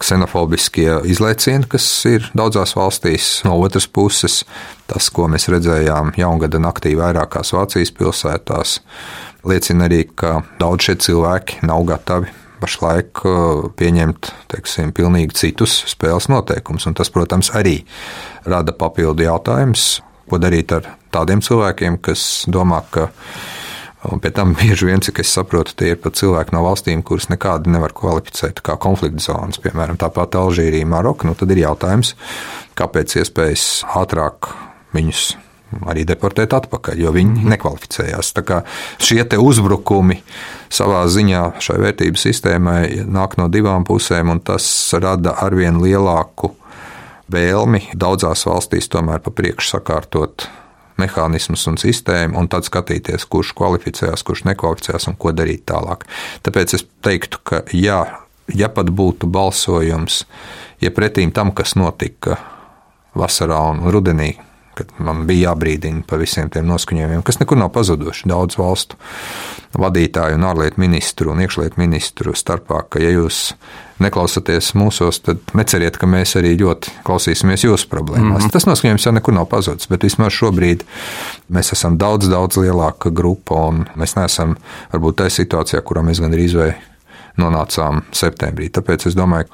ksenofobiskie 0.00 0.88
izlaicieni, 1.08 1.68
kas 1.70 1.86
ir 2.08 2.30
daudzās 2.36 2.76
valstīs. 2.76 3.28
No 3.46 3.56
otras 3.62 3.88
puses, 3.88 4.42
tas, 4.90 5.10
ko 5.10 5.28
mēs 5.32 5.48
redzējām 5.52 6.14
jaungada 6.20 6.60
naktī 6.62 6.94
vairākās 6.98 7.54
Vācijas 7.56 7.94
pilsētās, 7.96 8.80
liecina 9.46 9.88
arī, 9.88 10.04
ka 10.14 10.40
daudz 10.60 10.88
šie 10.88 10.98
cilvēki 11.08 11.64
nav 11.66 11.86
gatavi 11.88 12.32
pašlaik 12.60 13.20
uh, 13.28 13.66
pieņemt 13.76 14.30
teiksim, 14.52 14.92
pilnīgi 14.96 15.36
citus 15.36 15.82
spēles 15.90 16.30
noteikumus. 16.32 16.88
Tas, 16.96 17.12
protams, 17.12 17.52
arī 17.56 17.82
rada 18.48 18.72
papildu 18.76 19.26
jautājumus, 19.26 20.00
ko 20.30 20.40
darīt 20.42 20.72
ar 20.74 20.88
tādiem 21.14 21.42
cilvēkiem, 21.44 22.00
kas 22.04 22.46
domā, 22.50 22.82
ka 22.90 23.10
Un 24.12 24.20
pie 24.22 24.30
tam 24.34 24.54
bieži 24.58 24.90
vien, 24.90 25.02
cik 25.02 25.20
es 25.22 25.32
saprotu, 25.34 25.74
tie 25.78 25.94
ir 25.94 26.02
pat 26.02 26.18
cilvēki 26.18 26.54
no 26.54 26.62
valstīm, 26.66 27.02
kuras 27.06 27.30
nekādi 27.32 27.72
nevar 27.74 27.94
kvalificēt 27.96 28.62
kā 28.66 28.76
konflikta 28.82 29.24
zonas, 29.24 29.60
piemēram, 29.62 29.98
tāpat 30.00 30.38
Alžīrija, 30.38 30.86
Maroka. 30.88 31.26
Nu, 31.28 31.34
tad 31.38 31.50
ir 31.54 31.64
jautājums, 31.64 32.14
kāpēc 32.78 33.18
iespējas 33.22 33.66
ātrāk 33.98 34.52
viņus 34.96 35.32
arī 35.90 36.04
deportēt 36.06 36.54
atpakaļ, 36.56 37.00
jo 37.02 37.12
viņi 37.14 37.32
mhm. 37.40 37.48
nekvalificējās. 37.54 38.32
Tā 38.36 38.44
kā 38.46 38.60
šie 39.02 39.24
uzbrukumi 39.42 40.20
savā 40.72 41.02
ziņā 41.10 41.42
šai 41.62 41.80
vērtību 41.82 42.20
sistēmai 42.20 42.80
nāk 43.04 43.36
no 43.40 43.48
divām 43.52 43.86
pusēm, 43.86 44.30
un 44.34 44.42
tas 44.44 44.66
rada 45.02 45.36
arvien 45.42 45.80
lielāku 45.82 46.54
vēlmi 47.32 47.90
daudzās 47.98 48.46
valstīs 48.46 48.88
tomēr 48.92 49.20
pa 49.24 49.34
priekšu 49.34 49.76
sakārtot 49.76 50.46
mehānismus 51.00 51.66
un 51.70 51.78
sistēmu, 51.80 52.38
un 52.40 52.48
tad 52.52 52.66
skatīties, 52.68 53.26
kurš 53.30 53.52
kvalificējās, 53.58 54.24
kurš 54.26 54.46
nekvalificējās 54.50 55.08
un 55.10 55.18
ko 55.20 55.32
darīt 55.36 55.66
tālāk. 55.68 56.06
Tāpēc 56.46 56.76
es 56.78 56.86
teiktu, 57.04 57.42
ka 57.46 57.62
jā, 57.76 58.00
ja 58.54 58.72
pat 58.72 58.90
būtu 58.90 59.28
balsojums, 59.30 60.24
ja 60.80 60.92
pretīm 60.94 61.32
tam, 61.36 61.52
kas 61.56 61.76
notika 61.78 62.40
vasarā 63.16 63.60
un 63.72 63.86
rudenī, 63.92 64.34
kad 64.76 64.92
man 65.00 65.24
bija 65.28 65.50
jābrīdina 65.50 66.04
par 66.08 66.20
visiem 66.20 66.50
tiem 66.52 66.66
noskaņojumiem, 66.68 67.24
kas 67.24 67.40
nekur 67.40 67.56
nav 67.56 67.70
pazuduši. 67.72 68.28
Daudz 68.28 68.58
valstu 68.60 68.98
vadītāju 69.76 70.36
un 70.36 70.44
ārlietu 70.50 70.82
ministru 70.82 71.32
un 71.32 71.40
iekšlietu 71.44 71.80
ministru 71.80 72.36
starpā, 72.36 72.82
ka, 72.90 73.00
ja 73.00 73.14
jūs 73.14 73.54
neklausāties 74.02 74.72
mūsos, 74.76 75.20
tad 75.24 75.54
neceriet, 75.56 75.96
ka 76.00 76.08
mēs 76.10 76.36
arī 76.38 76.54
ļoti 76.60 76.92
klausīsimies 77.06 77.64
jūsu 77.64 77.88
problēmās. 77.92 78.42
Mm 78.42 78.46
-hmm. 78.46 78.52
Tas 78.52 78.66
noskaņojums 78.68 79.06
jau 79.06 79.12
nekur 79.16 79.34
nav 79.34 79.46
pazudis, 79.52 79.88
bet 79.88 80.02
vismaz 80.02 80.32
šobrīd 80.32 80.84
mēs 81.50 81.72
esam 81.72 81.98
daudz, 81.98 82.28
daudz 82.28 82.56
lielāka 82.56 83.10
grupa 83.10 83.54
un 83.70 83.86
mēs 83.96 84.16
neesam 84.16 84.56
varbūt 84.92 85.16
tajā 85.22 85.30
situācijā, 85.30 85.80
kurā 85.80 86.02
mēs 86.02 86.20
gandrīz 86.20 86.56
vai 86.56 86.74
nonācām 87.36 88.02
septembrī. 88.12 88.68
Tāpēc 88.68 89.06
es 89.06 89.16
domāju, 89.16 89.46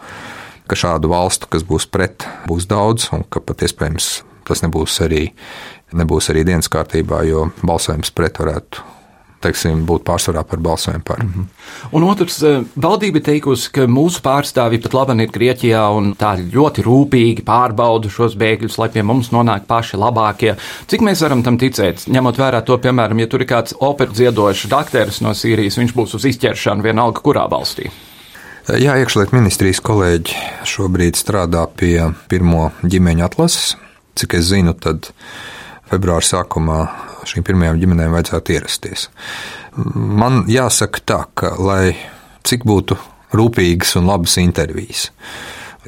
ka 0.67 0.77
šādu 0.77 1.09
valstu, 1.09 1.47
kas 1.51 1.63
būs 1.63 1.87
pret, 1.91 2.27
būs 2.49 2.67
daudz 2.67 3.09
un 3.13 3.25
ka 3.31 3.41
pat 3.41 3.63
iespējams 3.63 4.23
tas 4.45 4.63
nebūs 4.63 5.01
arī, 5.05 5.29
nebūs 5.93 6.31
arī 6.31 6.45
dienas 6.45 6.69
kārtībā, 6.69 7.23
jo 7.29 7.51
balsojums 7.63 8.11
pret 8.11 8.39
varētu 8.39 8.83
teiksim, 9.43 9.83
būt 9.89 10.05
pārsvarā 10.07 10.45
par 10.49 10.61
balsojumu 10.63 11.05
par. 11.05 11.23
Mm 11.23 11.33
-hmm. 11.35 11.47
Un 11.93 12.05
otrs, 12.05 12.43
eh, 12.43 12.63
valdība 12.77 13.21
teikusi, 13.21 13.71
ka 13.73 13.87
mūsu 13.87 14.23
pārstāvji 14.23 14.83
pat 14.83 14.95
labi 14.95 15.23
ir 15.23 15.31
Grieķijā 15.31 15.85
un 15.97 16.15
tā 16.15 16.37
ļoti 16.55 16.85
rūpīgi 16.87 17.45
pārbauda 17.45 18.11
šos 18.11 18.37
bēgļus, 18.37 18.79
lai 18.79 18.89
pie 18.89 19.03
mums 19.03 19.31
nonāk 19.31 19.67
paši 19.67 19.97
labākie. 19.97 20.57
Cik 20.87 21.01
mēs 21.01 21.23
varam 21.23 21.43
tam 21.43 21.59
ticēt? 21.59 22.09
Ņemot 22.09 22.39
vērā 22.39 22.65
to, 22.65 22.79
piemēram, 22.79 23.19
ja 23.19 23.27
tur 23.27 23.41
ir 23.41 23.47
kāds 23.47 23.75
operas 23.81 24.15
dziedošs 24.15 24.69
dakteris 24.69 25.21
no 25.21 25.31
Sīrijas, 25.31 25.79
viņš 25.79 25.95
būs 25.95 26.15
uz 26.15 26.25
izķeršanu 26.25 26.83
vienalga 26.83 27.21
kurā 27.21 27.49
valstī. 27.49 27.91
Jā, 28.69 28.97
iekšlietu 28.97 29.37
ministrijas 29.37 29.81
kolēģi 29.81 30.35
šobrīd 30.65 31.17
strādā 31.17 31.67
pie 31.77 32.15
pirmo 32.29 32.71
ģimeņa 32.83 33.25
atlases 33.25 33.77
Cik 34.15 34.35
es 34.37 34.51
zinu, 34.51 34.75
tad 34.77 35.09
februāra 35.89 36.25
sākumā 36.27 36.81
šīm 37.29 37.47
pirmajām 37.47 37.81
ģimenēm 37.83 38.15
vajadzētu 38.17 38.57
ierasties. 38.57 39.09
Man 39.95 40.45
jāsaka 40.51 41.05
tā, 41.07 41.21
ka 41.39 41.55
lai 41.63 41.95
cik 42.47 42.67
būtu 42.69 42.99
rūpīgas 43.37 43.97
un 44.01 44.11
labas 44.11 44.37
intervijas, 44.43 45.09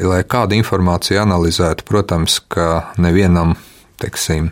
lai 0.01 0.23
kādu 0.27 0.57
informāciju 0.59 1.20
analizētu, 1.23 1.87
protams, 1.88 2.38
ka 2.51 2.94
nevienam, 3.01 3.55
teiksim, 4.03 4.51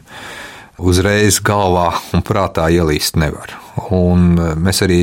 uzreiz 0.82 1.40
galvā 1.44 1.90
un 2.14 2.24
prātā 2.26 2.68
ielīst 2.72 3.18
nevar. 3.20 3.54
Un 3.94 4.34
mēs 4.36 4.82
arī 4.84 5.02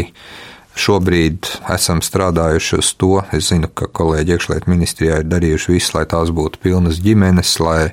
šobrīd 0.80 1.50
esam 1.74 2.04
strādājuši 2.04 2.80
uz 2.80 2.92
to. 3.00 3.20
Es 3.36 3.50
zinu, 3.52 3.70
ka 3.74 3.90
kolēģi 3.92 4.36
iekšlietu 4.36 4.72
ministrijā 4.72 5.22
ir 5.22 5.28
darījuši 5.30 5.74
visu, 5.76 5.96
lai 5.98 6.06
tās 6.10 6.32
būtu 6.36 6.62
pilnas 6.64 7.02
ģimenes, 7.04 7.56
lai 7.64 7.90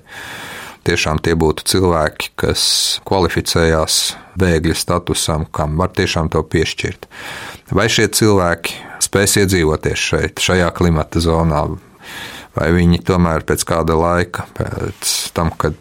tiešām 0.87 1.21
tie 1.25 1.35
būtu 1.39 1.67
cilvēki, 1.73 2.33
kas 2.39 2.63
kvalificējās 3.09 4.01
bēgļa 4.39 4.77
statusam, 4.79 5.47
kam 5.53 5.79
var 5.81 5.93
tiešām 5.97 6.31
to 6.33 6.43
piešķirt. 6.43 7.09
Vai 7.77 7.89
šie 7.93 8.09
cilvēki 8.15 8.77
spēs 9.05 9.39
iedzīvoties 9.43 10.05
šeit, 10.11 10.43
šajā 10.43 10.69
klimata 10.77 11.23
zonā, 11.23 11.65
vai 12.57 12.69
viņi 12.77 13.03
tomēr 13.07 13.45
pēc 13.49 13.65
kāda 13.69 13.97
laika, 13.99 14.47
pēc 14.57 15.17
tam, 15.37 15.53
kad 15.59 15.77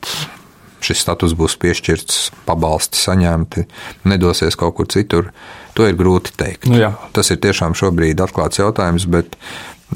šis 0.86 1.02
status 1.06 1.34
būs 1.38 1.56
piešķirts, 1.62 2.20
pabalsti 2.46 3.00
saņemti, 3.02 3.66
nedosies 4.10 4.58
kaut 4.60 4.78
kur 4.78 4.90
citur, 4.92 5.32
to 5.78 5.88
ir 5.90 5.98
grūti 5.98 6.36
teikt. 6.38 6.70
Nu, 6.70 6.78
jā. 6.80 6.92
Tas 7.16 7.32
ir 7.34 7.42
tiešām 7.44 7.78
šobrīd 7.78 8.22
atklāts 8.24 8.62
jautājums, 8.62 9.08
bet 9.10 9.38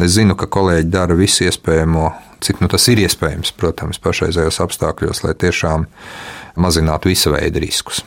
es 0.01 0.15
zinu, 0.17 0.37
ka 0.39 0.49
kolēģi 0.49 0.89
dara 0.93 1.17
visu 1.19 1.45
iespējamo 1.49 2.09
cik 2.43 2.61
nu, 2.63 2.69
tas 2.71 2.87
ir 2.91 3.01
iespējams, 3.03 3.53
protams, 3.59 4.01
pašreizējos 4.03 4.61
apstākļos, 4.65 5.23
lai 5.25 5.35
tiešām 5.39 5.87
mazinātu 6.59 7.11
visu 7.11 7.33
veidu 7.33 7.63
riskus. 7.63 8.03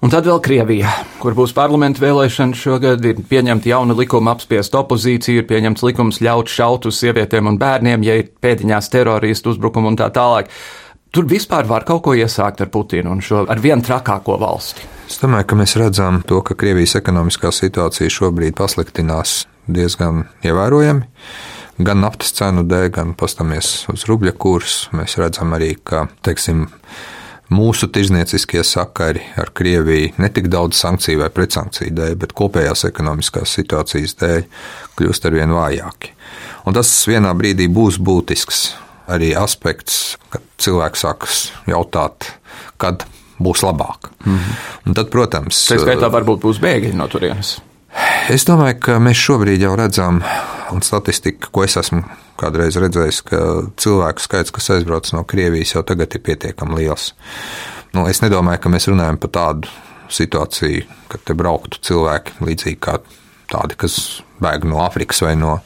Un 0.00 0.08
tad 0.08 0.24
vēl 0.24 0.38
Krievija, 0.40 0.90
kur 1.20 1.34
būs 1.36 1.52
parlamenta 1.52 2.00
vēlēšanas 2.00 2.60
šogad, 2.62 3.04
ir 3.04 3.18
pieņemta 3.28 3.68
jauna 3.68 3.96
likuma 3.98 4.32
apspiest 4.32 4.72
opozīciju, 4.78 5.42
ir 5.42 5.48
pieņemts 5.48 5.84
likums 5.84 6.22
ļaut 6.24 6.48
šaut 6.48 6.88
uz 6.88 7.00
sievietēm 7.02 7.50
un 7.50 7.58
bērniem, 7.60 8.06
ja 8.08 8.16
ir 8.16 8.30
pēdiņās 8.40 8.88
teroristu 8.94 9.52
uzbrukumu 9.52 9.92
un 9.92 10.00
tā 10.00 10.08
tālāk. 10.14 10.48
Tur 11.12 11.26
vispār 11.28 11.68
var 11.68 11.84
kaut 11.84 12.04
ko 12.06 12.14
iesākt 12.16 12.62
ar 12.64 12.70
Putinu 12.72 13.12
un 13.12 13.20
šo 13.20 13.42
ar 13.50 13.60
vienu 13.60 13.84
trakāko 13.84 14.38
valsti. 14.40 14.88
Es 15.10 15.20
domāju, 15.20 15.50
ka 15.50 15.58
mēs 15.58 15.76
redzam 15.76 16.22
to, 16.24 16.40
ka 16.46 16.56
Krievijas 16.56 16.96
ekonomiskā 16.96 17.52
situācija 17.52 18.08
šobrīd 18.14 18.56
pasliktinās 18.56 19.42
diezgan 19.68 20.24
ievērojami 20.46 21.04
gan 21.86 22.02
naftas 22.04 22.34
cenu 22.36 22.64
dēļ, 22.68 22.88
gan 22.94 23.14
pastamies 23.18 23.86
uz 23.92 24.04
rubļa 24.08 24.34
kursu. 24.40 24.90
Mēs 24.96 25.16
redzam 25.20 25.54
arī, 25.56 25.74
ka 25.84 26.06
teiksim, 26.26 26.66
mūsu 27.50 27.88
tirznieciskie 27.92 28.62
sakari 28.66 29.22
ar 29.40 29.52
Krieviju 29.54 30.14
ne 30.22 30.30
tik 30.32 30.50
daudz 30.52 30.78
sankciju 30.80 31.22
vai 31.22 31.30
pretsankciju 31.34 31.94
dēļ, 31.96 32.16
bet 32.22 32.34
kopējās 32.38 32.86
ekonomiskās 32.88 33.56
situācijas 33.58 34.16
dēļ 34.20 34.44
kļūst 34.98 35.26
ar 35.26 35.38
vien 35.38 35.56
vājāki. 35.56 36.14
Un 36.68 36.76
tas 36.76 36.92
vienā 37.08 37.32
brīdī 37.36 37.66
būs 37.72 37.98
būtisks 38.02 38.68
arī 39.10 39.32
aspekts, 39.38 40.18
kad 40.30 40.44
cilvēks 40.62 41.02
sāks 41.06 41.40
jautāt, 41.70 42.28
kad 42.80 43.06
būs 43.40 43.64
labāk. 43.64 44.12
Mm 44.24 44.36
-hmm. 44.36 44.60
Un 44.86 44.94
tad, 44.94 45.10
protams, 45.10 45.64
tā 45.70 45.80
skaitā 45.80 46.12
varbūt 46.12 46.44
būs 46.44 46.60
bēgļi 46.60 46.94
no 46.94 47.08
turienes. 47.08 47.58
Es 48.28 48.44
domāju, 48.44 48.76
ka 48.84 48.98
mēs 49.02 49.20
šobrīd 49.22 49.62
jau 49.64 49.72
redzam, 49.78 50.20
un 50.74 50.82
statistika, 50.84 51.48
ko 51.54 51.64
es 51.64 51.78
esmu 51.80 52.02
kādreiz 52.40 52.76
redzējis, 52.80 53.20
ka 53.28 53.40
cilvēku 53.80 54.24
skaits, 54.24 54.52
kas 54.54 54.70
aizbrauc 54.76 55.08
no 55.14 55.24
Krievijas, 55.28 55.74
jau 55.74 55.84
tagad 55.86 56.14
ir 56.16 56.22
pietiekami 56.24 56.80
liels. 56.80 57.12
Nu, 57.94 58.06
es 58.10 58.22
nedomāju, 58.24 58.62
ka 58.62 58.72
mēs 58.72 58.88
runājam 58.90 59.18
par 59.20 59.32
tādu 59.34 59.72
situāciju, 60.10 60.84
ka 61.10 61.20
te 61.24 61.36
brauktu 61.38 61.80
cilvēki 61.86 62.44
līdzīgi 62.44 62.80
kā 62.82 62.98
tādi, 63.50 63.76
kas 63.80 63.96
bēg 64.40 64.64
no 64.68 64.80
Āfrikas 64.84 65.20
vai 65.24 65.34
no, 65.38 65.56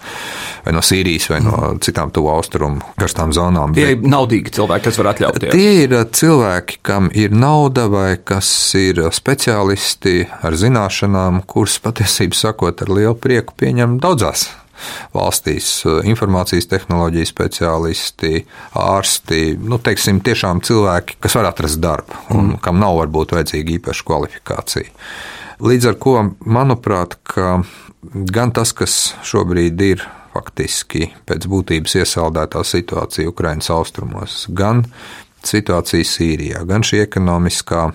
vai 0.65 0.75
no 0.75 0.83
Sīrijas 0.85 1.29
vai 1.31 1.41
no 1.45 1.59
citām 1.85 2.11
tuvu 2.15 2.33
austrumu 2.35 2.83
karstām 2.99 3.35
zonām. 3.37 3.77
Tie 3.77 3.93
ir 3.95 4.03
naudīgi 4.03 4.55
cilvēki, 4.57 4.89
kas 4.89 4.99
var 5.01 5.13
atļauties. 5.13 5.55
Tie 5.55 5.85
ir 5.85 5.97
cilvēki, 6.19 6.81
kam 6.87 7.09
ir 7.15 7.35
nauda 7.37 7.87
vai 7.93 8.11
kas 8.19 8.49
ir 8.81 9.05
speciālisti 9.15 10.25
ar 10.43 10.59
zināšanām, 10.59 11.45
kurus 11.51 11.79
patiesībā 11.85 12.45
sakot 12.45 12.85
ar 12.85 12.93
lielu 12.93 13.17
prieku 13.19 13.57
pieņem 13.61 13.99
daudzās 14.03 14.49
valstīs 15.15 15.69
informācijas 16.07 16.67
tehnoloģiju 16.71 17.29
speciālisti, 17.29 18.43
ārsti, 18.81 19.55
nu, 19.63 19.79
teiksim, 19.83 20.21
tiešām 20.25 20.63
cilvēki, 20.67 21.19
kas 21.25 21.39
var 21.39 21.51
atrast 21.53 21.81
darbu 21.83 22.25
un 22.35 22.45
mm. 22.55 22.61
kam 22.65 22.83
nav 22.83 22.99
varbūt 23.03 23.37
vajadzīga 23.37 23.79
īpaša 23.79 24.07
kvalifikācija. 24.11 24.91
Līdz 25.65 25.87
ar 25.89 25.95
to, 25.97 26.15
manuprāt, 26.45 27.17
gan 28.13 28.53
tas, 28.53 28.75
kas 28.77 29.15
šobrīd 29.25 29.81
ir 29.81 30.03
faktiski 30.35 31.09
pēc 31.25 31.47
būtības 31.49 31.95
iesaldētā 32.03 32.61
situācija 32.69 33.31
Ukraiņas 33.31 33.71
austrumos, 33.73 34.35
gan 34.53 34.83
situācija 35.47 36.05
Sīrijā, 36.05 36.65
gan 36.69 36.85
šī 36.85 37.01
ekonomiskā 37.07 37.87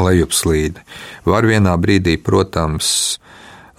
lejupslīde, 0.00 0.80
var 1.28 1.48
vienā 1.48 1.74
brīdī, 1.80 2.16
protams, 2.22 3.18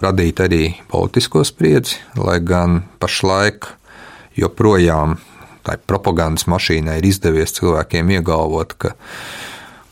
radīt 0.04 0.42
arī 0.44 0.62
politisko 0.92 1.42
spriedzi, 1.48 1.98
lai 2.20 2.38
gan 2.44 2.84
pašlaik 3.02 3.66
joprojām 4.38 5.18
tai 5.66 5.76
propagandas 5.90 6.46
mašīnai 6.48 7.00
ir 7.00 7.10
izdevies 7.10 7.58
cilvēkiem 7.58 8.14
iegalvot, 8.20 8.76
ka 8.78 8.94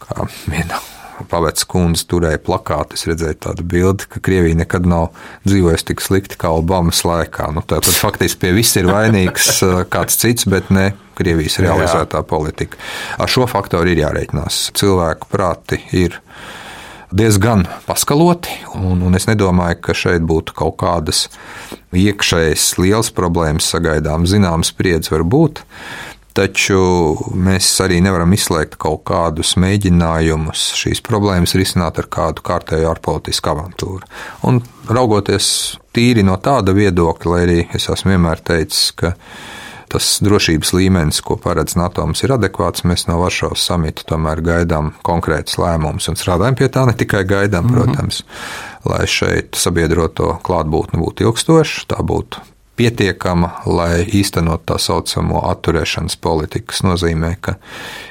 kā 0.04 0.28
viena 0.46 0.80
Pavets 1.28 1.66
kundze 1.68 2.06
turēja 2.10 2.40
plakātu. 2.42 2.98
Es 2.98 3.06
redzēju 3.08 3.38
tādu 3.48 3.66
bildi, 3.66 4.06
ka 4.12 4.22
Krievija 4.24 4.58
nekad 4.60 4.86
nav 4.88 5.10
dzīvojusi 5.48 5.88
tik 5.90 6.04
slikti 6.04 6.38
kā 6.40 6.52
Obamas 6.54 7.02
laikā. 7.08 7.50
Nu, 7.54 7.64
Tātad 7.66 7.96
faktiski 7.98 8.44
pie 8.44 8.54
viss 8.56 8.78
ir 8.78 8.90
vainīgs 8.90 9.58
kāds 9.94 10.20
cits, 10.20 10.48
bet 10.50 10.70
ne 10.74 10.92
Krievijas 11.18 11.58
realizētā 11.64 12.22
politika. 12.28 12.78
Ar 13.18 13.30
šo 13.30 13.48
faktoru 13.50 13.90
ir 13.90 14.04
jārēķinās. 14.04 14.68
Cilvēku 14.78 15.30
prāti 15.32 15.80
ir 15.98 16.20
diezgan 17.10 17.64
paskaloti, 17.86 18.52
un, 18.76 19.00
un 19.02 19.16
es 19.16 19.26
nedomāju, 19.28 19.80
ka 19.82 19.96
šeit 19.96 20.24
būtu 20.28 20.54
kaut 20.56 20.76
kādas 20.82 21.26
iekšējas 21.96 22.74
liels 22.82 23.10
problēmas 23.16 23.68
sagaidām. 23.72 24.28
Zināms, 24.28 24.72
spriedzi 24.74 25.14
var 25.14 25.24
būt, 25.24 25.62
taču 26.38 26.78
mēs 27.34 27.66
arī 27.82 27.98
nevaram 28.04 28.30
izslēgt 28.36 28.76
kaut 28.80 29.02
kādus 29.08 29.56
mēģinājumus 29.58 30.68
šīs 30.78 31.02
problēmas 31.06 31.56
risināt 31.58 31.98
ar 31.98 32.06
kādu 32.12 32.44
kārtēju 32.46 32.90
ārpolitisku 32.92 33.50
avantūru. 33.52 34.06
Un 34.46 34.60
raugoties 34.86 35.48
tīri 35.96 36.22
no 36.26 36.36
tāda 36.42 36.74
viedokļa, 36.76 37.32
lai 37.32 37.40
arī 37.46 37.62
es 37.74 37.88
esmu 37.90 38.14
vienmēr 38.14 38.42
teicis, 38.46 38.92
ka 38.98 39.16
tas 39.88 40.18
drošības 40.22 40.74
līmenis, 40.76 41.22
ko 41.24 41.38
paredz 41.40 41.74
NATO, 41.80 42.04
ir 42.22 42.34
adekvāts. 42.36 42.84
Mēs 42.86 43.06
no 43.08 43.16
Varšavas 43.22 43.64
samita 43.70 44.04
tomēr 44.12 44.42
gaidām 44.44 44.92
konkrētus 45.06 45.56
lēmumus 45.58 46.10
un 46.12 46.20
strādājam 46.20 46.58
pie 46.60 46.68
tā, 46.70 46.84
ne 46.86 46.94
tikai 46.94 47.24
gaidām, 47.24 47.66
mm 47.66 47.74
-hmm. 47.74 47.96
protams, 47.96 48.22
lai 48.84 49.06
šeit 49.06 49.56
sabiedroto 49.56 50.38
klātbūtne 50.44 51.00
būtu 51.00 51.26
ilgstoša, 51.26 51.88
tā 51.88 52.04
būtu 52.04 52.44
pietiekama, 52.78 53.50
lai 53.66 54.04
īstenot 54.20 54.64
tā 54.68 54.78
saucamo 54.82 55.42
atturēšanas 55.50 56.18
politiku. 56.22 56.72
Tas 56.72 56.84
nozīmē, 56.86 57.34
ka 57.40 57.56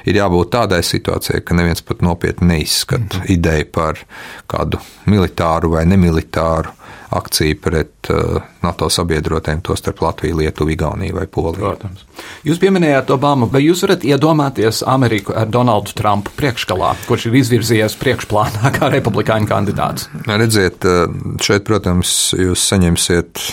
ir 0.08 0.20
jābūt 0.20 0.52
tādai 0.54 0.82
situācijai, 0.86 1.42
ka 1.44 1.56
neviens 1.58 1.84
pat 1.84 2.02
nopietni 2.04 2.52
neizskata 2.54 3.02
mm 3.02 3.20
-hmm. 3.20 3.30
ideju 3.36 3.70
par 3.72 4.04
kādu 4.48 4.80
militāru 5.06 5.70
vai 5.76 5.84
nemilitāru 5.86 6.78
akciju 7.08 7.56
pret 7.60 8.10
uh, 8.10 8.42
NATO 8.62 8.88
sabiedrotiem, 8.90 9.60
tostarp 9.60 10.00
Latviju, 10.02 10.36
Lietuvu, 10.36 10.70
Igauniju 10.70 11.14
vai 11.16 11.26
Poliju. 11.26 11.64
Protams. 11.64 12.04
Jūs 12.44 12.60
pieminējāt 12.60 13.12
Obamu, 13.14 13.48
vai 13.52 13.62
jūs 13.64 13.82
varat 13.86 14.04
iedomāties 14.04 14.82
Ameriku 14.86 15.32
ar 15.36 15.48
Donaldu 15.48 15.94
Trumpu 15.96 16.34
priekšgalā, 16.36 16.94
kurš 17.08 17.28
ir 17.30 17.40
izvirzījies 17.40 17.96
priekšplānā 18.02 18.72
kā 18.76 18.92
republikāņu 18.92 19.48
kandidāts? 19.48 20.10
Redziet, 20.28 20.84
uh, 20.84 21.08
šeit, 21.40 21.64
protams, 21.68 22.34
jūs 22.36 22.68
saņemsiet 22.68 23.48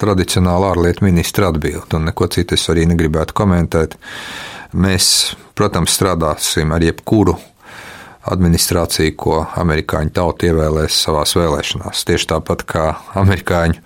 tradicionāli 0.00 0.70
ārlietu 0.70 1.06
ministra 1.06 1.50
atbildi, 1.52 1.96
un 1.98 2.08
neko 2.10 2.28
citu 2.32 2.56
es 2.56 2.68
arī 2.72 2.86
negribētu 2.90 3.36
komentēt. 3.36 3.96
Mēs, 4.76 5.34
protams, 5.56 5.94
strādāsim 5.96 6.74
ar 6.74 6.84
jebkuru 6.84 7.36
administrāciju, 8.26 9.14
ko 9.16 9.40
amerikāņu 9.60 10.14
tauta 10.16 10.48
ievēlēs 10.48 11.02
savās 11.06 11.36
vēlēšanās. 11.38 12.06
Tieši 12.08 12.32
tāpat 12.32 12.64
kā 12.68 12.86
amerikāņu 13.18 13.78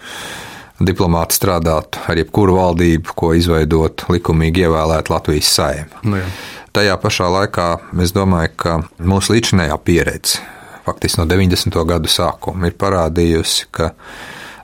diplomāti 0.80 1.36
strādātu 1.36 2.00
ar 2.08 2.20
jebkuru 2.20 2.56
valdību, 2.56 3.12
ko 3.16 3.34
izveidot 3.36 4.06
likumīgi 4.08 4.64
ievēlēt 4.64 5.12
Latvijas 5.12 5.52
saima. 5.58 6.00
Nu, 6.06 6.20
jā. 6.22 6.30
Tajā 6.72 6.94
pašā 7.02 7.26
laikā 7.34 7.68
es 8.04 8.14
domāju, 8.14 8.52
ka 8.62 8.76
mūsu 9.02 9.34
līdzinējā 9.34 9.76
pieredze, 9.84 10.40
faktiski 10.86 11.20
no 11.20 11.26
90. 11.28 11.76
gadu 11.88 12.10
sākuma, 12.10 12.70
ir 12.70 12.76
parādījusi, 12.78 13.66
ka 13.74 13.90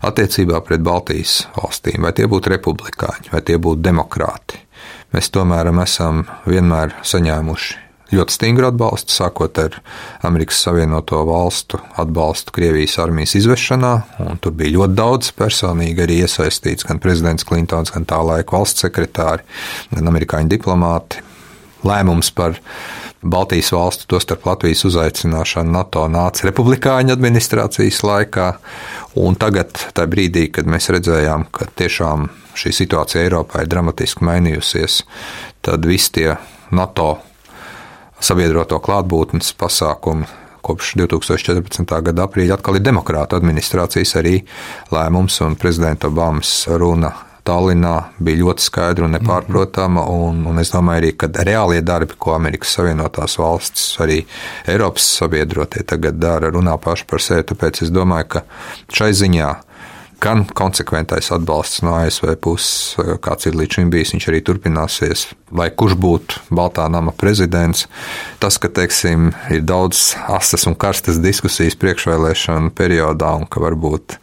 attiecībā 0.04 0.61
pret 0.66 0.85
Baltijas 0.85 1.46
valstīm, 1.56 2.02
vai 2.04 2.12
tie 2.16 2.28
būtu 2.30 2.52
republikāņi, 2.52 3.32
vai 3.32 3.42
tie 3.46 3.56
būtu 3.56 3.85
demokrāti. 3.88 4.62
Mēs 5.14 5.32
tomēr 5.32 5.70
esam 5.82 6.24
vienmēr 6.44 6.98
saņēmuši 7.06 7.87
ļoti 8.14 8.35
stingru 8.37 8.68
atbalstu, 8.68 9.14
sākot 9.14 9.59
ar 9.59 9.78
Amerikas 10.26 10.61
Savienoto 10.62 11.22
Valstu 11.26 11.80
atbalstu 11.98 12.54
Krievijas 12.54 12.98
armijas 13.02 13.35
izvešanā. 13.40 13.92
Tur 14.42 14.54
bija 14.56 14.76
ļoti 14.76 14.98
daudz 14.98 15.32
personīgi 15.37 16.04
arī 16.04 16.20
iesaistīts 16.24 16.87
gan 16.87 17.02
prezidents 17.02 17.46
Klintons, 17.46 17.92
gan 17.94 18.06
tā 18.09 18.20
laika 18.22 18.59
valsts 18.59 18.87
sekretāri, 18.87 19.46
gan 19.94 20.12
amerikāņu 20.12 20.52
diplomāti. 20.54 21.24
Lēmums 21.87 22.32
par 22.35 22.56
Baltijas 23.22 23.72
valstu, 23.72 24.07
tostarp 24.12 24.44
Latvijas 24.46 24.85
uzaicināšanu 24.87 25.72
NATO 25.72 26.05
nāca 26.12 26.46
republikāņu 26.46 27.14
administrācijas 27.16 28.02
laikā, 28.07 28.48
un 29.22 29.38
tagad, 29.40 29.72
tajā 29.96 30.11
brīdī, 30.12 30.46
kad 30.52 30.68
mēs 30.68 30.90
redzējām, 30.92 31.48
ka 31.50 31.68
tiešām 31.81 32.29
šī 32.57 32.74
situācija 32.83 33.24
Eiropā 33.24 33.64
ir 33.64 33.70
dramatiski 33.72 34.26
mainījusies, 34.26 35.02
tad 35.64 35.88
visi 35.88 36.12
tie 36.18 36.35
NATO 36.76 37.16
sabiedroto 38.20 38.79
klātbūtnes 38.85 39.52
pasākumi 39.59 40.29
kopš 40.66 40.96
2014. 40.98 41.87
gada 42.09 42.26
aprīļa 42.26 42.57
atkal 42.59 42.79
ir 42.79 42.85
demokrāta 42.87 43.38
administrācijas 43.38 44.16
arī 44.18 44.40
lēmums 44.90 45.38
un 45.46 45.55
prezidenta 45.61 46.11
Obamas 46.11 46.64
runa 46.81 47.12
Tallinā 47.46 47.94
bija 48.18 48.42
ļoti 48.42 48.64
skaidra 48.64 49.06
un 49.06 49.14
nepārprotama. 49.16 50.06
Un, 50.11 50.42
un 50.50 50.62
es 50.62 50.72
domāju, 50.74 51.02
arī, 51.02 51.12
ka 51.18 51.30
reālie 51.46 51.82
darbi, 51.87 52.18
ko 52.18 52.35
Amerikas 52.35 52.74
Savienotās 52.78 53.38
valstis, 53.38 53.87
arī 54.02 54.22
Eiropas 54.70 55.06
sabiedrotie 55.20 55.85
tagad 55.87 56.18
dara, 56.22 56.50
runā 56.54 56.74
paši 56.82 57.06
par 57.11 57.22
sevi. 57.22 57.46
Tāpēc 57.46 57.85
es 57.87 57.94
domāju, 57.94 58.30
ka 58.37 58.44
šai 58.96 59.12
ziņā 59.22 59.52
gan 60.22 60.44
konsekventais 60.57 61.29
atbalsts 61.35 61.83
no 61.85 61.94
ASV 61.98 62.37
puses, 62.42 62.96
kāds 63.24 63.48
ir 63.48 63.57
līdz 63.59 63.79
šim 63.79 63.92
bijis, 63.92 64.14
viņš 64.14 64.29
arī 64.31 64.40
turpināsies. 64.46 65.26
Lai 65.57 65.68
kurš 65.70 65.94
būtu 66.02 66.40
Baltā 66.57 66.88
nama 66.90 67.12
prezidents, 67.14 67.85
tas, 68.42 68.59
ka 68.59 68.70
teiksim, 68.72 69.31
ir 69.55 69.62
daudz 69.66 70.16
asas 70.33 70.66
un 70.66 70.74
karstas 70.79 71.20
diskusijas 71.22 71.79
priekšvēlēšanu 71.79 72.72
periodā, 72.76 73.35
un 73.38 73.46
ka 73.46 73.62
varbūt 73.62 74.16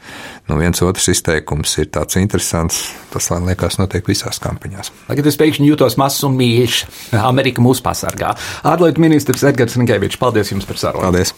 nu, 0.50 0.60
viens 0.60 0.84
otrs 0.84 1.08
izteikums 1.14 1.78
ir 1.80 1.88
tāds 1.94 2.20
interesants, 2.20 2.84
tas 3.14 3.32
liekas, 3.32 3.80
notiek 3.80 4.08
visās 4.10 4.42
kampaņās. 4.44 4.92
Tagad 5.08 5.32
es 5.32 5.40
pēkšņi 5.40 5.72
jūtos 5.72 5.98
mazs 6.02 6.26
un 6.28 6.36
mīļš. 6.42 6.84
Amerika 7.24 7.64
mūs 7.64 7.84
pasargā. 7.86 8.36
Ārlietu 8.68 9.04
ministrs 9.04 9.48
Edgars 9.48 9.80
Rinkevičs, 9.80 10.20
paldies 10.20 10.52
jums 10.52 10.68
par 10.68 10.82
sarunu. 10.82 11.08
Paldies! 11.08 11.36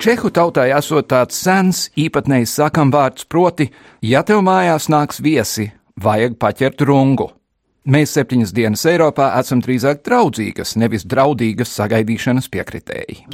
Čehu 0.00 0.30
tautai 0.32 0.70
esot 0.72 1.10
tāds 1.12 1.36
sens, 1.36 1.90
īpatnējs 1.92 2.54
sakamvārds, 2.56 3.26
proti, 3.28 3.66
ja 4.00 4.22
tev 4.24 4.40
mājās 4.46 4.86
nāks 4.88 5.20
viesi, 5.20 5.66
vajag 6.00 6.38
paķert 6.40 6.80
rungu. 6.88 7.26
Mēs 7.90 8.14
septiņas 8.16 8.54
dienas 8.56 8.86
Eiropā 8.88 9.26
esam 9.36 9.60
drīzāk 9.60 10.00
draudzīgas, 10.08 10.72
nevis 10.80 11.04
draudīgas 11.04 11.74
sagaidīšanas 11.76 12.48
piekritēji. 12.48 13.26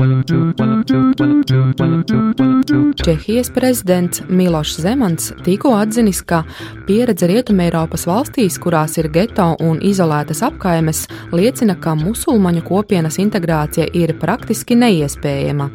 Čehijas 2.99 3.55
prezidents 3.55 4.27
Milošs 4.27 4.81
Zemans 4.83 5.33
tikko 5.47 5.77
atzinis, 5.79 6.25
ka 6.27 6.43
pieredze 6.91 7.31
Rietumēropas 7.31 8.09
valstīs, 8.11 8.59
kurās 8.59 8.99
ir 8.99 9.13
geto 9.15 9.53
un 9.63 9.79
izolētas 9.87 10.43
apkaimes, 10.51 11.07
liecina, 11.31 11.79
ka 11.79 11.95
musulmaņu 11.99 12.67
kopienas 12.67 13.23
integrācija 13.23 13.93
ir 13.95 14.19
praktiski 14.19 14.79
neiespējama. 14.83 15.71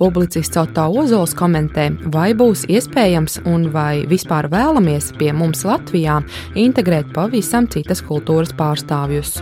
Publicists 0.00 0.56
Otto 0.56 0.86
Ozols 1.02 1.34
komentē, 1.36 1.90
vai 2.14 2.30
būs 2.32 2.64
iespējams 2.72 3.42
un 3.50 3.68
vai 3.74 4.06
vispār 4.08 4.48
vēlamies 4.48 5.10
pie 5.20 5.28
mums 5.36 5.66
Latvijā 5.68 6.22
integrēt 6.56 7.12
pavisam 7.12 7.68
citas 7.68 8.00
kultūras 8.08 8.54
pārstāvjus. 8.56 9.36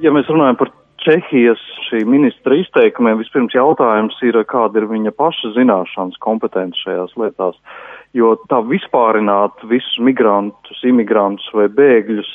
Ja 0.00 0.14
mēs 0.14 0.32
runājam 0.32 0.56
par 0.56 0.72
Čehijas 1.04 1.60
šī 1.90 2.02
ministra 2.08 2.56
izteikumiem, 2.58 3.20
vispirms 3.20 3.54
jautājums 3.54 4.16
ir, 4.26 4.40
kāda 4.50 4.80
ir 4.80 4.88
viņa 4.90 5.12
paša 5.20 5.52
zināšanas 5.54 6.18
kompetence 6.24 6.80
šajās 6.82 7.14
lietās. 7.20 7.60
Jo 8.16 8.34
tā 8.50 8.58
vispārināt 8.64 9.62
visus 9.70 10.00
migrantus, 10.00 10.80
imigrantus 10.88 11.46
vai 11.54 11.68
bēgļus, 11.68 12.28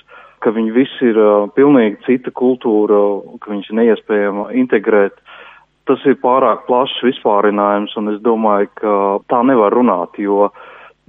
ka 0.43 0.53
viņi 0.55 0.73
visi 0.75 1.09
ir 1.09 1.19
uh, 1.19 1.49
pilnīgi 1.55 2.01
cita 2.05 2.33
kultūra, 2.35 2.99
ka 3.41 3.51
viņus 3.51 3.69
ir 3.71 3.79
neiespējama 3.79 4.49
integrēt, 4.59 5.17
tas 5.89 6.03
ir 6.07 6.19
pārāk 6.23 6.65
plašs 6.67 7.01
vispārinājums, 7.05 7.95
un 7.99 8.13
es 8.13 8.21
domāju, 8.23 8.69
ka 8.79 8.95
tā 9.31 9.41
nevar 9.47 9.75
runāt, 9.75 10.19
jo 10.21 10.49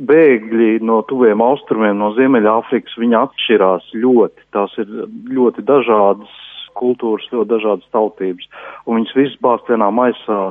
bēgļi 0.02 0.80
no 0.82 1.02
tuviem 1.10 1.42
austrumiem, 1.44 1.96
no 2.00 2.10
Ziemeļāfrikas, 2.16 2.96
viņi 2.98 3.18
atšķirās 3.20 3.92
ļoti. 4.02 4.48
Tās 4.56 4.74
ir 4.82 4.90
ļoti 5.30 5.62
dažādas 5.66 6.40
kultūras, 6.74 7.28
ļoti 7.30 7.52
dažādas 7.52 7.94
tautības, 7.94 8.50
un 8.86 8.98
viņas 8.98 9.16
visas 9.18 9.40
bāzt 9.44 9.70
vienā 9.70 9.90
maisā. 9.94 10.44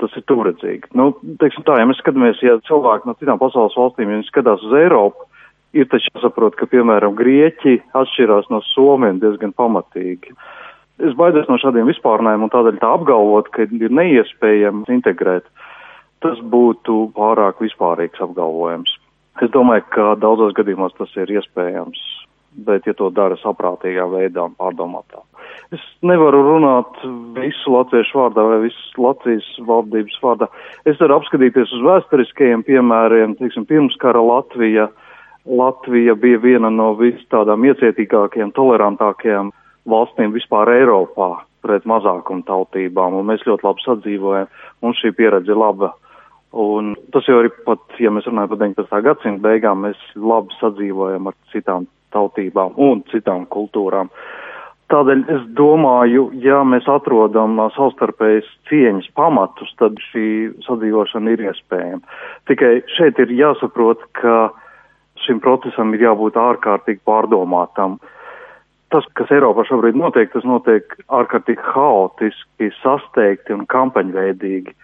Tas 0.00 0.14
ir 0.16 0.22
turedzīgi. 0.30 0.94
Nu, 0.96 1.10
teiksim 1.42 1.60
tā, 1.66 1.74
ja 1.76 1.84
mēs 1.84 1.98
skatāmies, 2.00 2.38
ja 2.40 2.54
cilvēki 2.64 3.04
no 3.04 3.12
citām 3.20 3.36
pasaules 3.36 3.74
valstīm, 3.76 4.08
ja 4.08 4.16
viņi 4.16 4.30
skatās 4.30 4.62
uz 4.64 4.72
Eiropu, 4.78 5.26
ir 5.76 5.90
taču 5.92 6.08
jāsaprot, 6.14 6.56
ka, 6.56 6.64
piemēram, 6.72 7.12
Grieķi 7.18 7.74
atšķirās 8.00 8.48
no 8.48 8.62
Somiem 8.70 9.18
diezgan 9.20 9.52
pamatīgi. 9.60 10.32
Uh, 10.32 10.59
Es 11.00 11.16
baidos 11.16 11.48
no 11.48 11.56
šādiem 11.60 11.88
vispārnēm 11.88 12.44
un 12.44 12.52
tādēļ 12.52 12.80
tā 12.82 12.90
apgalvot, 12.98 13.48
ka 13.54 13.64
ir 13.64 13.92
neiespējams 13.96 14.90
integrēt. 14.92 15.46
Tas 16.20 16.40
būtu 16.52 17.06
pārāk 17.16 17.62
vispārīgs 17.64 18.20
apgalvojums. 18.20 18.92
Es 19.40 19.48
domāju, 19.54 19.86
ka 19.94 20.14
daudzos 20.20 20.52
gadījumos 20.58 20.92
tas 20.98 21.12
ir 21.16 21.30
iespējams, 21.32 22.00
bet 22.66 22.84
ja 22.84 22.92
to 22.98 23.08
dara 23.16 23.38
saprātīgā 23.40 24.04
veidā 24.12 24.44
un 24.50 24.56
pārdomātā. 24.58 25.22
Es 25.72 25.82
nevaru 26.04 26.42
runāt 26.44 26.98
visu 27.36 27.72
latviešu 27.72 28.18
vārdā 28.18 28.44
vai 28.50 28.58
visu 28.66 29.04
Latvijas 29.04 29.46
valdības 29.66 30.18
vārdā. 30.22 30.50
Es 30.84 30.98
varu 31.00 31.16
apskatīties 31.20 31.72
uz 31.76 31.84
vēsturiskajiem 31.86 32.64
piemēriem, 32.66 33.36
teiksim, 33.38 33.64
pirms 33.70 33.96
kara 34.02 34.20
Latvija. 34.24 34.88
Latvija 35.46 36.16
bija 36.20 36.42
viena 36.42 36.68
no 36.74 36.90
vis 36.98 37.22
tādām 37.32 37.64
iecietīgākajām, 37.70 38.52
tolerantākajām 38.58 39.54
valstīm 39.90 40.34
vispār 40.34 40.72
Eiropā 40.78 41.32
pret 41.64 41.84
mazākumu 41.88 42.46
tautībām, 42.48 43.18
un 43.18 43.28
mēs 43.28 43.44
ļoti 43.46 43.66
labi 43.66 43.84
sadzīvojam, 43.84 44.52
un 44.82 44.96
šī 44.96 45.12
pieredze 45.16 45.52
ir 45.52 45.60
laba. 45.60 45.92
Un 46.50 46.96
tas 47.14 47.26
jau 47.30 47.42
ir 47.44 47.50
pat, 47.66 47.82
ja 48.02 48.10
mēs 48.10 48.26
runājam 48.26 48.50
par 48.50 48.62
19. 48.64 49.02
gadsimta 49.06 49.44
beigām, 49.44 49.84
mēs 49.86 49.98
labi 50.18 50.56
sadzīvojam 50.58 51.30
ar 51.30 51.36
citām 51.52 51.86
tautībām 52.14 52.74
un 52.80 53.04
citām 53.12 53.44
kultūrām. 53.52 54.10
Tādēļ 54.90 55.20
es 55.30 55.42
domāju, 55.54 56.24
ja 56.42 56.64
mēs 56.66 56.88
atrodam 56.90 57.60
savstarpējas 57.76 58.48
cieņas 58.66 59.06
pamatus, 59.14 59.70
tad 59.78 60.00
šī 60.08 60.24
sadzīvošana 60.66 61.36
ir 61.36 61.44
iespējama. 61.46 62.02
Tikai 62.50 62.72
šeit 62.96 63.20
ir 63.22 63.30
jāsaprot, 63.38 64.02
ka 64.18 64.48
šim 65.26 65.38
procesam 65.44 65.94
ir 65.94 66.08
jābūt 66.08 66.40
ārkārtīgi 66.40 67.04
pārdomātam. 67.06 68.00
Tas, 68.90 69.06
kas 69.14 69.30
Eiropā 69.30 69.62
šobrīd 69.68 69.94
notiek, 69.98 70.32
tas 70.32 70.46
notiek 70.46 70.96
ārkārtīgi 71.14 71.62
haotiski, 71.74 72.72
sasteigti 72.80 73.54
un 73.54 73.66
kampaņveidīgi. 73.70 74.74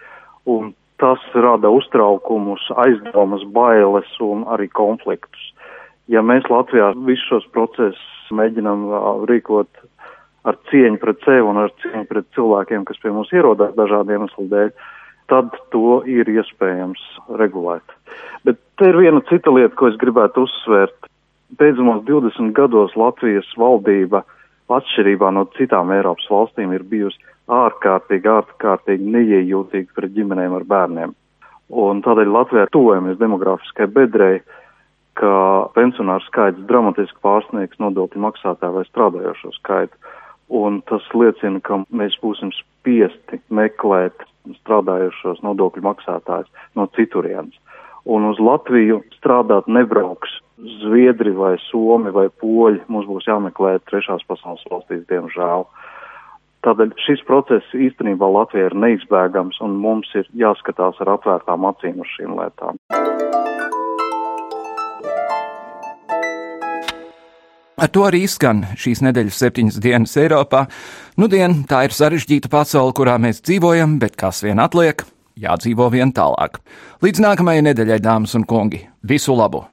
Un 0.47 0.71
tas 1.01 1.23
rada 1.35 1.69
uztraukumus, 1.69 2.63
aizdomas, 2.79 3.43
bailes 3.53 4.09
un 4.23 4.45
arī 4.53 4.69
konfliktus. 4.71 5.51
Ja 6.07 6.23
mēs 6.23 6.47
Latvijā 6.47 6.93
visus 7.03 7.27
šos 7.27 7.49
procesus 7.51 8.31
mēģinām 8.31 8.87
rīkot 9.27 9.83
ar 10.47 10.55
cieņu 10.71 11.01
pret 11.01 11.25
sevi 11.25 11.43
un 11.43 11.59
ar 11.65 11.73
cieņu 11.83 12.05
pret 12.07 12.29
cilvēkiem, 12.37 12.85
kas 12.87 12.99
pie 13.03 13.11
mums 13.11 13.33
ierodās 13.35 13.75
dažādiem 13.75 14.21
iemeslu 14.21 14.47
dēļ, 14.53 14.71
tad 15.27 15.55
to 15.75 15.99
ir 16.07 16.29
iespējams 16.31 17.03
regulēt. 17.39 17.95
Bet 18.47 18.59
te 18.79 18.87
ir 18.87 18.99
viena 19.01 19.19
cita 19.27 19.51
lieta, 19.51 19.75
ko 19.75 19.91
es 19.91 19.99
gribētu 19.99 20.47
uzsvērt. 20.47 21.06
Beidzamos 21.55 22.03
20 22.03 22.51
gados 22.57 22.95
Latvijas 22.99 23.47
valdība, 23.57 24.23
atšķirībā 24.67 25.31
no 25.31 25.45
citām 25.55 25.93
Eiropas 25.95 26.27
valstīm, 26.31 26.73
ir 26.75 26.83
bijusi 26.83 27.21
ārkārtīgi, 27.47 28.27
ārkārtīgi 28.27 29.07
neiejūtīga 29.15 29.95
pret 29.95 30.13
ģimenēm 30.17 30.57
ar 30.57 30.67
bērniem. 30.67 31.15
Un 31.71 32.03
tādēļ 32.03 32.33
Latvijā 32.35 32.67
tuvojamies 32.71 33.19
demografiskai 33.19 33.87
bedrei, 33.91 34.41
ka 35.17 35.31
pensionāru 35.75 36.27
skaits 36.27 36.67
dramatiski 36.69 37.19
pārsniegs 37.23 37.79
nodokļu 37.81 38.21
maksātāju 38.27 38.75
vai 38.75 38.85
strādājošo 38.91 39.55
skaitu 39.55 39.95
un 40.49 40.81
tas 40.87 41.03
liecina, 41.13 41.59
ka 41.63 41.81
mēs 41.91 42.15
būsim 42.23 42.51
spiesti 42.55 43.39
meklēt 43.51 44.23
strādājušos 44.61 45.41
nodokļu 45.43 45.83
maksātājus 45.83 46.51
no 46.79 46.87
citurienes. 46.95 47.55
Un 48.07 48.23
uz 48.29 48.39
Latviju 48.39 49.01
strādāt 49.17 49.67
nebrauks 49.67 50.31
Zviedri 50.81 51.33
vai 51.35 51.57
Somi 51.67 52.13
vai 52.15 52.29
Poļi, 52.41 52.85
mums 52.87 53.05
būs 53.09 53.27
jāmeklē 53.27 53.77
trešās 53.89 54.23
pasaules 54.29 54.63
valstīs, 54.71 55.03
diemžēl. 55.11 55.67
Tādēļ 56.65 56.93
šis 57.03 57.21
process 57.27 57.75
īstenībā 57.75 58.29
Latvijā 58.31 58.71
ir 58.71 58.77
neizbēgams 58.79 59.59
un 59.63 59.75
mums 59.83 60.09
ir 60.17 60.25
jāskatās 60.39 60.97
ar 61.03 61.13
atvērtām 61.17 61.67
acīm 61.69 61.99
uz 62.01 62.15
šīm 62.15 62.33
lietām. 62.39 62.79
Ar 67.77 67.91
to 67.93 68.07
arī 68.07 68.23
skan 68.25 68.63
šīs 68.73 69.03
nedēļas 69.05 69.43
septiņas 69.43 69.75
dienas 69.83 70.15
Eiropā. 70.17 70.63
Nudien 71.21 71.59
tā 71.69 71.83
ir 71.85 71.93
sarežģīta 71.93 72.49
pasaule, 72.49 72.95
kurā 72.97 73.19
mēs 73.21 73.43
dzīvojam, 73.45 73.99
bet 74.01 74.17
kas 74.17 74.41
vien 74.47 74.63
atliek, 74.63 75.05
jādzīvo 75.37 75.89
vien 75.93 76.13
tālāk. 76.13 76.61
Līdz 77.05 77.23
nākamajai 77.23 77.65
nedēļai, 77.71 78.03
dāmas 78.03 78.37
un 78.37 78.45
kungi, 78.47 78.85
visu 79.05 79.37
labu! 79.37 79.65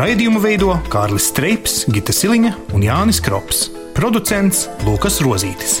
Raidījumu 0.00 0.40
veido 0.42 0.72
Kārlis 0.90 1.28
Streips, 1.30 1.84
Gita 1.92 2.14
Siliņa 2.16 2.54
un 2.74 2.82
Jānis 2.86 3.20
Krops. 3.22 3.68
Producents 3.94 4.66
Lukas 4.86 5.20
Rozītis. 5.22 5.80